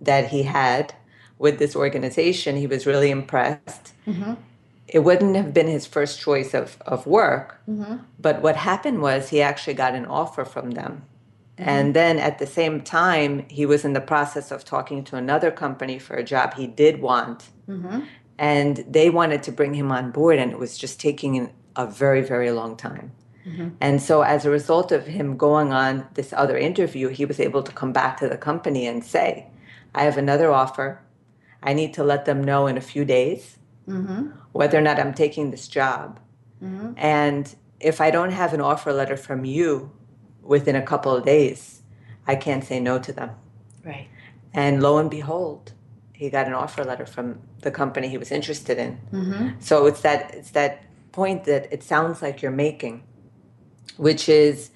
[0.01, 0.93] that he had
[1.37, 2.55] with this organization.
[2.55, 3.93] He was really impressed.
[4.07, 4.33] Mm-hmm.
[4.87, 7.97] It wouldn't have been his first choice of, of work, mm-hmm.
[8.19, 11.03] but what happened was he actually got an offer from them
[11.61, 11.69] Mm-hmm.
[11.69, 15.51] And then at the same time, he was in the process of talking to another
[15.51, 17.49] company for a job he did want.
[17.69, 18.01] Mm-hmm.
[18.39, 22.21] And they wanted to bring him on board, and it was just taking a very,
[22.21, 23.11] very long time.
[23.45, 23.69] Mm-hmm.
[23.81, 27.63] And so, as a result of him going on this other interview, he was able
[27.63, 29.47] to come back to the company and say,
[29.95, 31.01] I have another offer.
[31.63, 34.29] I need to let them know in a few days mm-hmm.
[34.51, 36.19] whether or not I'm taking this job.
[36.63, 36.93] Mm-hmm.
[36.97, 39.91] And if I don't have an offer letter from you
[40.41, 41.81] within a couple of days,
[42.27, 43.31] I can't say no to them.
[43.83, 44.07] Right.
[44.53, 45.73] And lo and behold,
[46.13, 48.99] he got an offer letter from the company he was interested in.
[49.11, 49.49] Mm-hmm.
[49.59, 53.03] So it's that it's that point that it sounds like you're making,
[54.01, 54.71] which is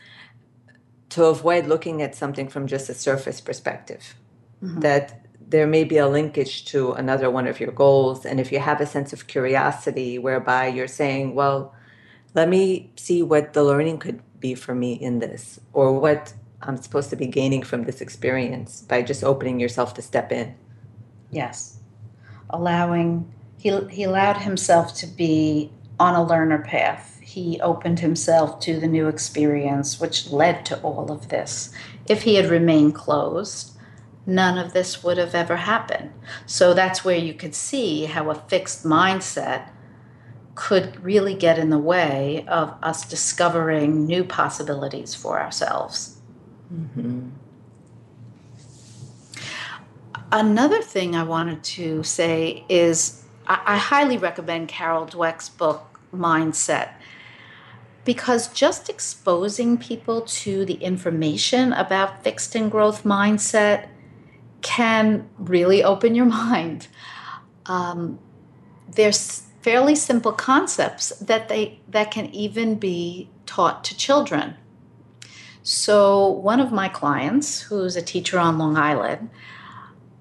[1.10, 4.14] to avoid looking at something from just a surface perspective.
[4.62, 4.82] Mm-hmm.
[4.82, 8.60] That there may be a linkage to another one of your goals, and if you
[8.60, 11.74] have a sense of curiosity whereby you're saying, well,
[12.36, 16.78] let me see what the learning could be for me in this or what I'm
[16.78, 20.54] supposed to be gaining from this experience by just opening yourself to step in.
[21.32, 21.80] Yes.
[22.52, 27.20] Allowing he he allowed himself to be on a learner path.
[27.22, 31.72] He opened himself to the new experience which led to all of this.
[32.08, 33.78] If he had remained closed,
[34.26, 36.12] none of this would have ever happened.
[36.46, 39.70] So that's where you could see how a fixed mindset
[40.56, 46.18] could really get in the way of us discovering new possibilities for ourselves.
[46.74, 47.30] Mm-hmm.
[50.32, 56.94] Another thing I wanted to say is I, highly recommend Carol Dweck's book, Mindset,
[58.04, 63.88] because just exposing people to the information about fixed and growth mindset
[64.62, 66.88] can really open your mind.
[67.66, 68.20] Um,
[68.88, 74.56] there's fairly simple concepts that they that can even be taught to children.
[75.64, 79.32] So one of my clients, who's a teacher on Long Island,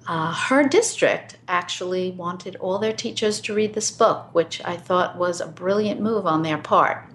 [0.07, 5.17] uh, her district actually wanted all their teachers to read this book, which I thought
[5.17, 7.09] was a brilliant move on their part.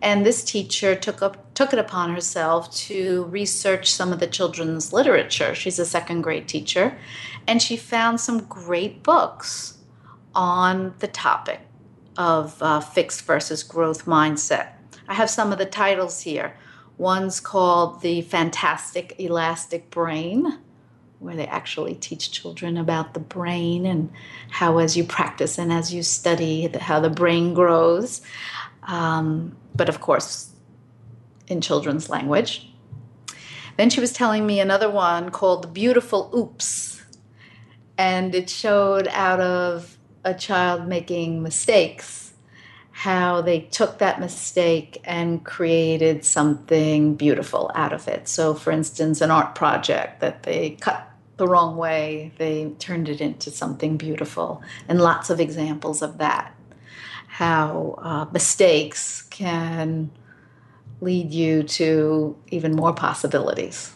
[0.00, 4.92] And this teacher took up took it upon herself to research some of the children's
[4.92, 5.54] literature.
[5.54, 6.98] She's a second grade teacher,
[7.46, 9.78] and she found some great books
[10.34, 11.60] on the topic
[12.16, 14.70] of uh, fixed versus growth mindset.
[15.06, 16.56] I have some of the titles here.
[16.98, 20.58] One's called The Fantastic Elastic Brain,
[21.22, 24.10] where they actually teach children about the brain and
[24.50, 28.20] how, as you practice and as you study, how the brain grows.
[28.82, 30.50] Um, but of course,
[31.46, 32.68] in children's language.
[33.76, 37.02] Then she was telling me another one called The Beautiful Oops.
[37.96, 42.32] And it showed out of a child making mistakes,
[42.90, 48.28] how they took that mistake and created something beautiful out of it.
[48.28, 51.11] So, for instance, an art project that they cut
[51.42, 56.54] the wrong way, they turned it into something beautiful, and lots of examples of that.
[57.26, 60.12] How uh, mistakes can
[61.00, 63.92] lead you to even more possibilities,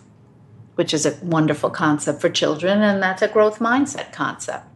[0.75, 4.67] which is a wonderful concept for children, and that's a growth mindset concept.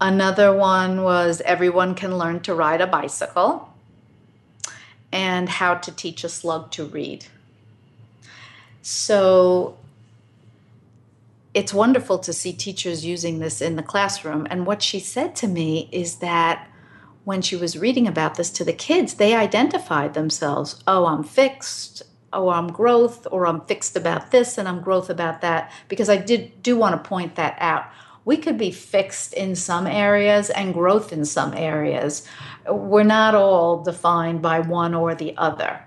[0.00, 3.72] Another one was everyone can learn to ride a bicycle
[5.12, 7.26] and how to teach a slug to read.
[8.82, 9.76] So
[11.58, 14.46] it's wonderful to see teachers using this in the classroom.
[14.48, 16.70] And what she said to me is that
[17.24, 20.80] when she was reading about this to the kids, they identified themselves.
[20.86, 22.04] Oh, I'm fixed.
[22.32, 25.72] Oh, I'm growth, or I'm fixed about this and I'm growth about that.
[25.88, 27.86] Because I did do want to point that out.
[28.24, 32.24] We could be fixed in some areas and growth in some areas.
[32.70, 35.84] We're not all defined by one or the other.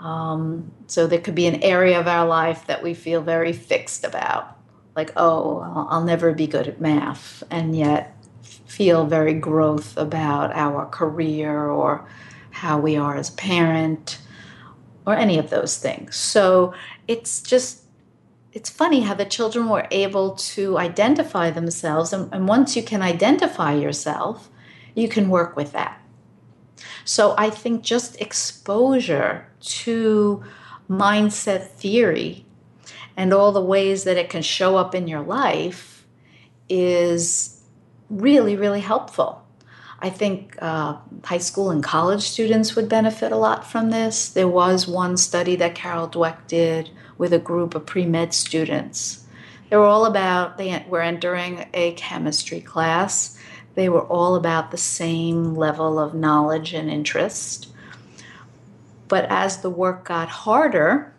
[0.00, 4.02] Um, so there could be an area of our life that we feel very fixed
[4.02, 4.56] about,
[4.96, 10.86] like, oh, I'll never be good at math, and yet feel very growth about our
[10.86, 12.06] career or
[12.50, 14.18] how we are as parent
[15.06, 16.16] or any of those things.
[16.16, 16.74] So
[17.08, 17.84] it's just
[18.52, 23.02] it's funny how the children were able to identify themselves and, and once you can
[23.02, 24.48] identify yourself
[24.94, 26.00] you can work with that
[27.04, 30.42] so I think just exposure to
[30.88, 32.44] mindset theory
[33.20, 36.06] and all the ways that it can show up in your life
[36.70, 37.62] is
[38.08, 39.46] really, really helpful.
[39.98, 44.30] I think uh, high school and college students would benefit a lot from this.
[44.30, 49.26] There was one study that Carol Dweck did with a group of pre med students.
[49.68, 53.36] They were all about, they were entering a chemistry class
[53.74, 57.68] they were all about the same level of knowledge and interest.
[59.06, 61.14] But as the work got harder,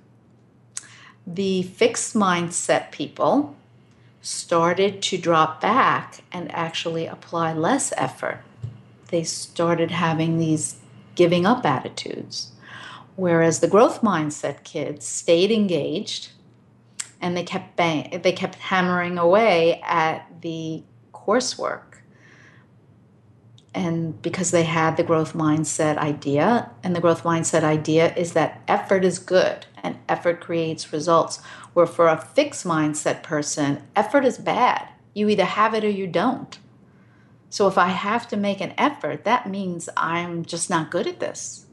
[1.26, 3.56] the fixed mindset people
[4.22, 8.44] started to drop back and actually apply less effort.
[9.08, 10.78] They started having these
[11.16, 12.52] giving up attitudes.
[13.16, 16.32] Whereas the growth mindset kids stayed engaged
[17.20, 21.92] and they kept bang- they kept hammering away at the coursework
[23.74, 28.62] and because they had the growth mindset idea and the growth mindset idea is that
[28.68, 31.42] effort is good and effort creates results.
[31.74, 34.90] Where for a fixed mindset person effort is bad.
[35.14, 36.58] You either have it or you don't.
[37.50, 41.20] So if i have to make an effort that means i'm just not good at
[41.20, 41.66] this.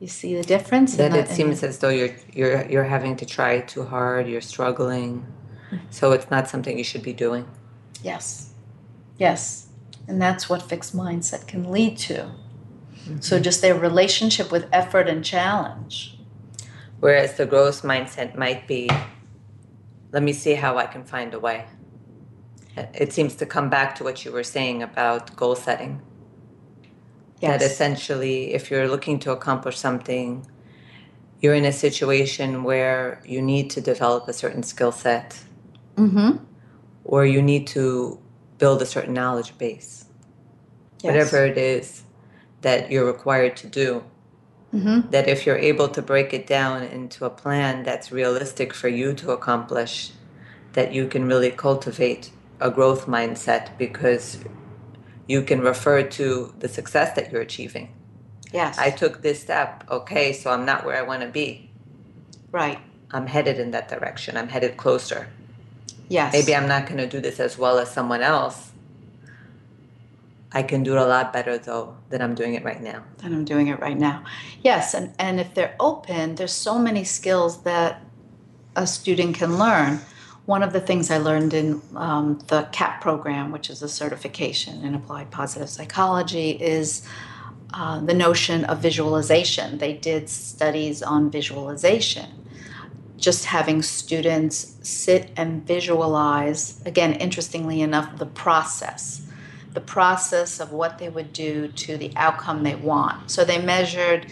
[0.00, 3.60] You see the difference that it seems as though you're you're you're having to try
[3.60, 5.26] too hard you're struggling.
[5.90, 7.48] So it's not something you should be doing.
[8.02, 8.52] Yes.
[9.18, 9.68] Yes.
[10.08, 12.30] And that's what fixed mindset can lead to.
[13.06, 13.20] Mm-hmm.
[13.20, 16.15] So, just their relationship with effort and challenge.
[17.00, 18.90] Whereas the growth mindset might be,
[20.12, 21.66] let me see how I can find a way.
[22.76, 26.02] It seems to come back to what you were saying about goal setting.
[27.40, 27.60] Yes.
[27.60, 30.46] That essentially, if you're looking to accomplish something,
[31.40, 35.38] you're in a situation where you need to develop a certain skill set,
[35.96, 36.42] mm-hmm.
[37.04, 38.18] or you need to
[38.58, 40.06] build a certain knowledge base.
[41.02, 41.12] Yes.
[41.12, 42.04] Whatever it is
[42.62, 44.02] that you're required to do.
[44.76, 45.10] Mm-hmm.
[45.10, 49.14] That if you're able to break it down into a plan that's realistic for you
[49.14, 50.12] to accomplish,
[50.74, 54.38] that you can really cultivate a growth mindset because
[55.26, 57.92] you can refer to the success that you're achieving.
[58.52, 58.78] Yes.
[58.78, 59.84] I took this step.
[59.90, 61.70] Okay, so I'm not where I want to be.
[62.52, 62.78] Right.
[63.10, 64.36] I'm headed in that direction.
[64.36, 65.28] I'm headed closer.
[66.08, 66.32] Yes.
[66.32, 68.72] Maybe I'm not going to do this as well as someone else.
[70.56, 73.04] I can do it a lot better though than I'm doing it right now.
[73.18, 74.24] Than I'm doing it right now.
[74.62, 78.00] Yes, and, and if they're open, there's so many skills that
[78.74, 80.00] a student can learn.
[80.46, 84.82] One of the things I learned in um, the CAP program, which is a certification
[84.82, 87.06] in applied positive psychology, is
[87.74, 89.76] uh, the notion of visualization.
[89.76, 92.30] They did studies on visualization
[93.18, 99.25] just having students sit and visualize, again, interestingly enough, the process,
[99.76, 103.30] the process of what they would do to the outcome they want.
[103.30, 104.26] So they measured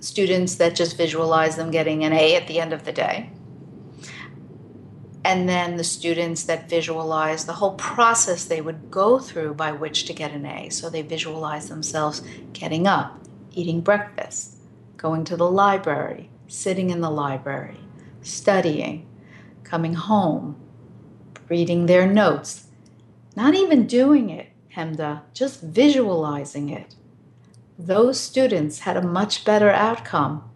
[0.00, 3.30] students that just visualize them getting an A at the end of the day.
[5.22, 10.06] And then the students that visualize the whole process they would go through by which
[10.06, 10.70] to get an A.
[10.70, 12.22] So they visualize themselves
[12.54, 13.20] getting up,
[13.52, 14.56] eating breakfast,
[14.96, 17.80] going to the library, sitting in the library,
[18.22, 19.06] studying,
[19.62, 20.56] coming home,
[21.50, 22.68] reading their notes,
[23.36, 24.48] not even doing it,
[25.32, 26.94] Just visualizing it.
[27.78, 30.50] Those students had a much better outcome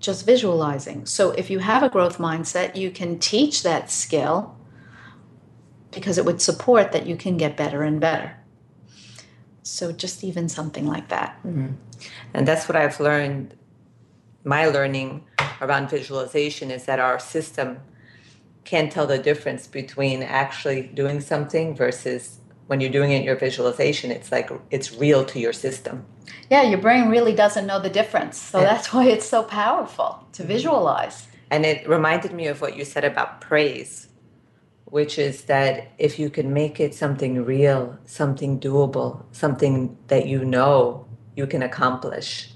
[0.00, 1.06] just visualizing.
[1.06, 4.56] So if you have a growth mindset, you can teach that skill
[5.92, 8.36] because it would support that you can get better and better.
[9.62, 11.38] So just even something like that.
[11.44, 11.74] Mm-hmm.
[12.32, 13.54] And that's what I've learned.
[14.42, 15.24] My learning
[15.60, 17.80] around visualization is that our system
[18.70, 23.36] can't tell the difference between actually doing something versus when you're doing it in your
[23.36, 26.04] visualization it's like it's real to your system
[26.50, 28.66] yeah your brain really doesn't know the difference so yeah.
[28.70, 30.52] that's why it's so powerful to mm-hmm.
[30.52, 31.18] visualize
[31.50, 34.08] And it reminded me of what you said about praise,
[34.84, 40.44] which is that if you can make it something real, something doable, something that you
[40.44, 41.06] know
[41.36, 42.52] you can accomplish,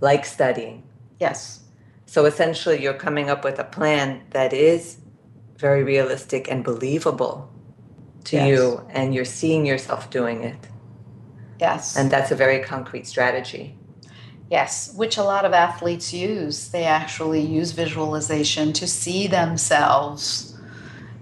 [0.00, 0.82] like studying.
[1.20, 1.60] Yes.
[2.06, 4.98] So essentially, you're coming up with a plan that is
[5.62, 7.48] very realistic and believable
[8.24, 8.48] to Yes.
[8.48, 10.60] you, and you're seeing yourself doing it.
[11.60, 11.96] Yes.
[11.96, 13.76] And that's a very concrete strategy.
[14.50, 16.68] Yes, which a lot of athletes use.
[16.68, 20.54] They actually use visualization to see themselves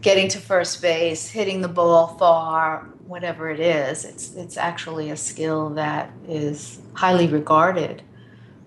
[0.01, 4.05] getting to first base, hitting the ball far, whatever it is.
[4.05, 8.03] It's it's actually a skill that is highly regarded.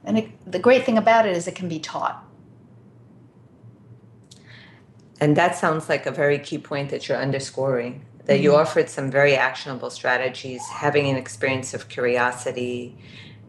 [0.06, 2.24] And it, the great thing about it is it can be taught.
[5.24, 8.04] And that sounds like a very key point that you're underscoring.
[8.26, 8.60] That you mm-hmm.
[8.60, 12.98] offered some very actionable strategies, having an experience of curiosity,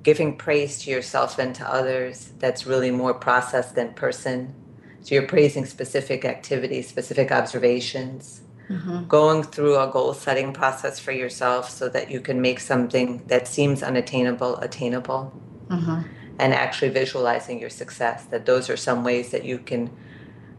[0.04, 4.54] giving praise to yourself and to others that's really more process than person.
[5.02, 9.08] So you're praising specific activities, specific observations, mm-hmm.
[9.08, 13.48] going through a goal setting process for yourself so that you can make something that
[13.48, 15.32] seems unattainable attainable.
[15.66, 16.02] Mm-hmm.
[16.38, 19.90] And actually visualizing your success, that those are some ways that you can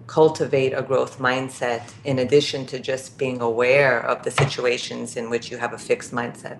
[0.08, 5.52] cultivate a growth mindset in addition to just being aware of the situations in which
[5.52, 6.60] you have a fixed mindset.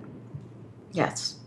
[0.92, 1.40] Yes.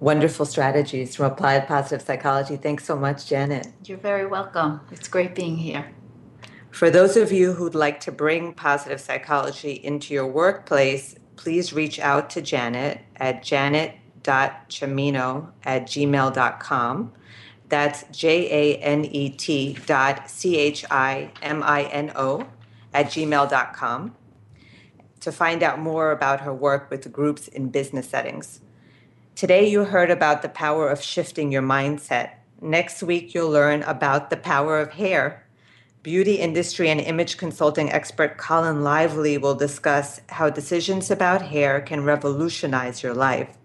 [0.00, 2.56] Wonderful strategies from applied positive psychology.
[2.56, 3.66] Thanks so much, Janet.
[3.84, 4.80] You're very welcome.
[4.92, 5.92] It's great being here.
[6.70, 11.98] For those of you who'd like to bring positive psychology into your workplace, please reach
[11.98, 17.12] out to Janet at janet.chimino at gmail.com.
[17.68, 22.46] That's J A N E T dot C H I M I N O
[22.94, 24.14] at gmail.com
[25.20, 28.60] to find out more about her work with groups in business settings.
[29.34, 32.30] Today, you heard about the power of shifting your mindset.
[32.60, 35.44] Next week, you'll learn about the power of hair.
[36.02, 42.04] Beauty industry and image consulting expert Colin Lively will discuss how decisions about hair can
[42.04, 43.57] revolutionize your life.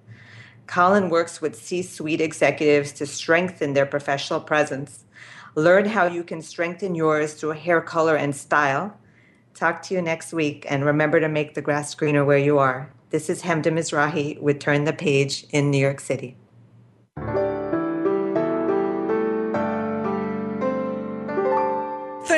[0.68, 5.04] Colin works with C suite executives to strengthen their professional presence.
[5.56, 8.98] Learn how you can strengthen yours through hair color and style.
[9.54, 12.92] Talk to you next week, and remember to make the grass greener where you are.
[13.12, 16.36] This is Hemda Mizrahi with Turn the Page in New York City.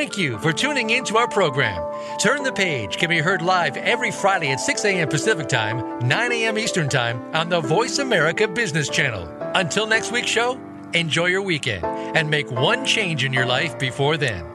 [0.06, 1.82] Thank you for tuning in to our program.
[2.20, 5.10] Turn the Page can be heard live every Friday at 6 a.m.
[5.10, 6.60] Pacific Time, 9 a.m.
[6.60, 9.28] Eastern Time on the Voice America Business Channel.
[9.56, 10.62] Until next week's show,
[10.94, 14.55] enjoy your weekend and make one change in your life before then.